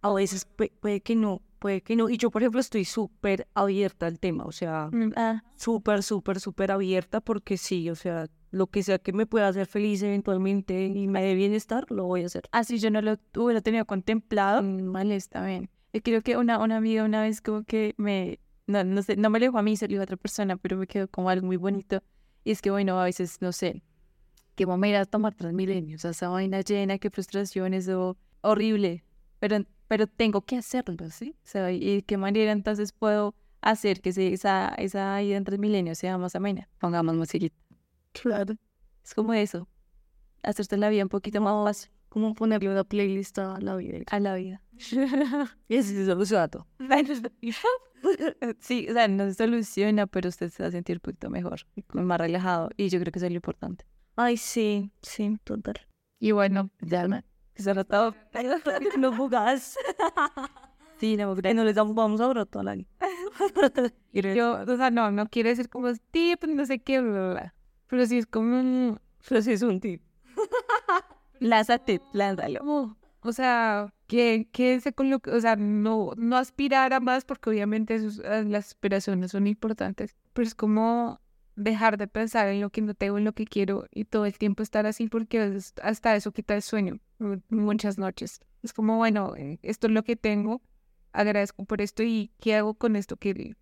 a 0.02 0.14
veces 0.14 0.46
pue- 0.58 0.72
puede 0.82 1.00
que 1.02 1.16
no, 1.16 1.42
puede 1.62 1.82
que 1.82 1.96
no, 1.96 2.10
y 2.10 2.18
yo, 2.18 2.32
por 2.32 2.42
ejemplo, 2.42 2.60
estoy 2.60 2.84
súper 2.86 3.48
abierta 3.54 4.08
al 4.08 4.20
tema, 4.20 4.44
o 4.46 4.52
sea, 4.52 4.90
Mm, 4.92 5.12
Ah, 5.16 5.44
súper, 5.56 6.02
súper, 6.04 6.40
súper 6.40 6.72
abierta 6.72 7.22
porque 7.22 7.56
sí, 7.56 7.90
o 7.90 7.96
sea, 7.96 8.28
lo 8.50 8.68
que 8.68 8.82
sea 8.84 8.98
que 8.98 9.14
me 9.14 9.26
pueda 9.28 9.48
hacer 9.48 9.68
feliz 9.68 10.02
eventualmente 10.04 10.88
y 10.88 11.08
me 11.08 11.22
dé 11.24 11.36
bienestar, 11.36 11.86
lo 11.92 12.06
voy 12.06 12.24
a 12.24 12.26
hacer. 12.26 12.44
así 12.52 12.80
yo 12.80 12.90
no 12.90 13.02
lo 13.02 13.18
hubiera 13.38 13.62
tenido 13.62 13.86
contemplado, 13.86 14.64
mm, 14.64 14.92
vale, 14.92 15.16
está 15.16 15.46
bien. 15.46 15.70
Yo 15.94 16.02
creo 16.02 16.22
que 16.22 16.36
una, 16.38 16.58
una 16.60 16.78
amiga 16.78 17.04
una 17.04 17.22
vez 17.22 17.42
como 17.42 17.64
que 17.64 17.94
me, 17.98 18.40
no, 18.66 18.84
no 18.84 19.02
sé, 19.04 19.16
no 19.16 19.30
me 19.30 19.40
lo 19.40 19.46
dijo 19.46 19.58
a 19.60 19.62
mí, 19.62 19.78
se 19.78 19.86
lo 19.86 19.90
dijo 19.92 20.02
a 20.02 20.06
otra 20.06 20.18
persona, 20.18 20.58
pero 20.58 20.78
me 20.78 20.88
quedó 20.88 21.08
como 21.10 21.30
algo 21.30 21.46
muy 21.46 21.58
bonito. 21.58 22.02
Y 22.44 22.52
es 22.52 22.62
que, 22.62 22.72
bueno, 22.72 23.00
a 23.00 23.04
veces, 23.04 23.38
no 23.42 23.52
sé, 23.52 23.84
que 24.56 24.66
vamos 24.66 24.86
a 24.86 24.88
ir 24.90 24.96
a 24.96 25.06
tomar 25.06 25.36
Transmilenio, 25.36 25.96
o 25.98 26.00
sea, 26.00 26.12
esa 26.12 26.30
vaina 26.30 26.62
llena, 26.62 26.98
qué 26.98 27.10
frustración, 27.12 27.74
eso 27.76 28.18
horrible, 28.42 29.04
pero, 29.40 29.64
pero 29.92 30.08
tengo 30.08 30.40
que 30.46 30.56
hacerlo, 30.56 31.10
¿sí? 31.10 31.36
O 31.44 31.48
sea, 31.48 31.70
¿y 31.70 31.96
de 31.96 32.04
qué 32.04 32.16
manera 32.16 32.54
entonces 32.54 32.94
puedo 32.94 33.36
hacer 33.60 34.00
que 34.00 34.12
esa, 34.12 34.70
esa 34.76 35.22
ida 35.22 35.36
en 35.36 35.44
Transmilenio 35.44 35.96
sea 35.96 36.18
más 36.18 36.34
amena? 36.34 36.70
Pongamos 36.80 37.14
musiquita. 37.14 37.58
Claro. 38.14 38.56
Es 39.04 39.14
como 39.14 39.34
eso, 39.34 39.68
hacerte 40.44 40.78
la 40.78 40.88
vida 40.88 41.04
un 41.04 41.10
poquito 41.10 41.42
más 41.42 41.66
fácil 41.66 41.92
Como 42.08 42.34
ponerle 42.36 42.70
una 42.70 42.86
playlist 42.86 43.38
a 43.40 43.60
la 43.60 43.76
vida. 43.76 44.00
a 44.10 44.22
la 44.22 44.36
vida. 44.36 44.64
Y 45.68 45.76
así 45.76 45.94
se 45.94 46.06
soluciona 46.06 46.48
todo. 46.48 46.66
Sí, 48.62 48.88
o 48.90 48.94
sea, 48.94 49.10
no 49.10 49.26
se 49.26 49.34
soluciona, 49.34 50.08
pero 50.08 50.30
usted 50.30 50.52
se 50.52 50.64
va 50.64 50.70
a 50.70 50.72
sentir 50.72 50.96
un 50.96 51.02
poquito 51.02 51.30
mejor, 51.30 51.68
más 51.92 52.18
relajado. 52.18 52.70
Y 52.78 52.88
yo 52.88 52.98
creo 53.02 53.12
que 53.12 53.20
eso 53.20 53.26
es 53.26 53.34
lo 53.34 53.36
importante. 53.36 53.84
Ay, 54.16 54.38
sí, 54.38 54.90
sí, 55.02 55.38
total. 55.44 55.86
Y 56.18 56.32
bueno, 56.32 56.70
Ya, 56.80 57.26
no 58.98 59.16
jugas. 59.16 59.78
Sí, 61.00 61.18
no, 61.18 61.34
no 61.34 61.64
les 61.64 61.74
damos, 61.74 61.96
vamos 61.96 62.22
ahora 62.22 62.46
toda 62.46 62.64
la 62.64 62.76
vida. 62.76 62.88
yo, 64.36 64.62
o 64.62 64.78
sea, 64.78 64.92
no, 64.92 65.10
no 65.10 65.26
quiere 65.30 65.50
decir 65.50 65.68
como 65.68 65.88
tip, 66.12 66.44
no 66.44 66.64
sé 66.64 66.78
qué, 66.78 67.02
bla, 67.02 67.12
bla, 67.12 67.30
bla. 67.32 67.56
Pero 67.88 68.06
sí 68.06 68.20
es 68.20 68.28
como 68.28 68.60
un- 68.60 69.00
Pero 69.28 69.42
sí 69.42 69.52
es 69.54 69.64
un 69.64 69.80
tip. 69.80 70.04
Lánzate, 71.40 72.02
lánzalo. 72.14 72.60
como, 72.60 72.98
o 73.22 73.32
sea, 73.32 73.94
que, 74.08 74.48
que 74.52 74.80
se 74.80 74.94
con 74.94 75.10
lo 75.10 75.20
que- 75.20 75.32
o 75.32 75.42
sea, 75.42 75.56
no, 75.56 76.12
no 76.18 76.38
aspirar 76.38 76.94
a 76.94 77.00
más 77.00 77.26
porque 77.26 77.50
obviamente 77.50 77.98
sus- 78.00 78.20
eh, 78.20 78.44
las 78.46 78.68
aspiraciones 78.68 79.32
son 79.32 79.48
importantes, 79.48 80.16
pero 80.34 80.48
es 80.48 80.56
como 80.56 81.20
dejar 81.56 81.98
de 81.98 82.08
pensar 82.08 82.48
en 82.48 82.62
lo 82.62 82.70
que 82.70 82.82
no 82.82 82.94
tengo, 82.94 83.18
en 83.18 83.26
lo 83.26 83.34
que 83.34 83.46
quiero 83.46 83.86
y 83.92 84.06
todo 84.06 84.26
el 84.26 84.38
tiempo 84.38 84.64
estar 84.64 84.86
así 84.86 85.08
porque 85.08 85.58
hasta 85.84 86.16
eso 86.16 86.32
quita 86.32 86.56
el 86.56 86.62
sueño 86.62 87.00
mu- 87.20 87.42
muchas 87.50 87.98
noches. 87.98 88.40
Es 88.64 88.74
como, 88.74 88.98
bueno, 88.98 89.36
eh, 89.36 89.60
esto 89.62 89.88
es 89.88 89.94
lo 89.94 90.04
que 90.04 90.16
tengo, 90.16 90.62
agradezco 91.12 91.66
por 91.66 91.82
esto 91.82 92.04
y 92.04 92.32
¿qué 92.40 92.56
hago 92.56 92.74
con 92.76 92.96
esto? 92.96 93.18
¿Qué, 93.18 93.56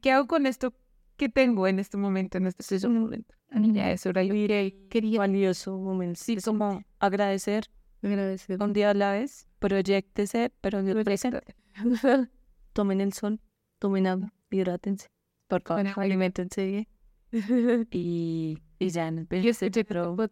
qué 0.00 0.12
hago 0.12 0.26
con 0.26 0.46
esto 0.46 0.72
que 1.16 1.28
tengo 1.28 1.66
en 1.66 1.78
este 1.78 1.96
momento, 1.96 2.38
en 2.38 2.46
este 2.46 2.58
preciso 2.58 2.88
momento? 2.90 3.34
Ya 3.72 3.90
eso 3.92 4.08
era 4.10 4.22
yo 4.22 4.32
diré, 4.34 4.74
quería 4.88 5.18
Valioso 5.18 5.76
momento. 5.78 6.18
Sí, 6.22 6.36
como 6.44 6.82
agradecer 6.98 7.68
agradecer. 8.02 8.60
un 8.62 8.72
día 8.72 8.90
a 8.90 8.94
la 8.94 9.12
vez, 9.12 9.46
proyectese, 9.58 10.50
pero 10.60 10.78
en 10.80 10.88
el 10.88 11.04
presente. 11.04 11.54
Tomen 12.72 13.00
el 13.00 13.12
sol, 13.12 13.40
tomen 13.78 14.06
agua, 14.06 14.32
hidrátense. 14.50 15.08
Por 15.48 15.62
favor, 15.62 15.86
alimentense 15.96 16.64
bien. 16.66 16.88
Y, 17.90 18.58
y 18.78 18.88
ya, 18.90 19.10
nos 19.10 19.24
Yo 19.24 19.28
veremos, 19.30 19.62
escuché 19.62 19.84
pero- 19.84 20.16
tu 20.16 20.28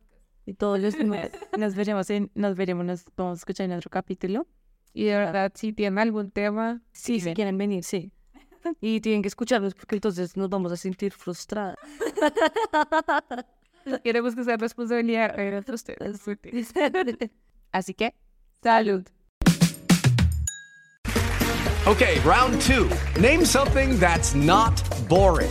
y 0.46 0.54
todos 0.54 0.80
los 0.80 0.96
demás. 0.98 1.30
Nos 1.58 1.74
veremos 1.74 2.08
en, 2.10 2.30
nos 2.34 2.56
veremos, 2.56 2.84
nos 2.84 3.04
vamos 3.16 3.38
a 3.38 3.40
escuchar 3.40 3.66
en 3.66 3.72
otro 3.76 3.90
capítulo. 3.90 4.46
Y 4.92 5.04
de 5.04 5.16
verdad, 5.16 5.52
si 5.54 5.72
tienen 5.72 5.98
algún 5.98 6.30
tema, 6.30 6.80
Sí, 6.92 7.20
si 7.20 7.32
quieren 7.34 7.56
venir, 7.58 7.84
sí. 7.84 8.12
Y 8.80 9.00
tienen 9.00 9.22
que 9.22 9.28
escucharlos 9.28 9.74
porque 9.74 9.96
entonces 9.96 10.36
nos 10.36 10.48
vamos 10.50 10.72
a 10.72 10.76
sentir 10.76 11.12
frustradas. 11.12 11.76
queremos 14.04 14.34
que 14.34 14.44
sea 14.44 14.56
responsabilidad 14.56 15.34
de 15.36 15.64
ustedes. 15.72 16.20
Así 17.72 17.94
que, 17.94 18.14
Salud. 18.62 19.06
Okay, 21.86 22.18
round 22.24 22.60
two. 22.60 22.88
Name 23.20 23.44
something 23.46 23.98
that's 23.98 24.34
not 24.34 24.82
boring. 25.08 25.50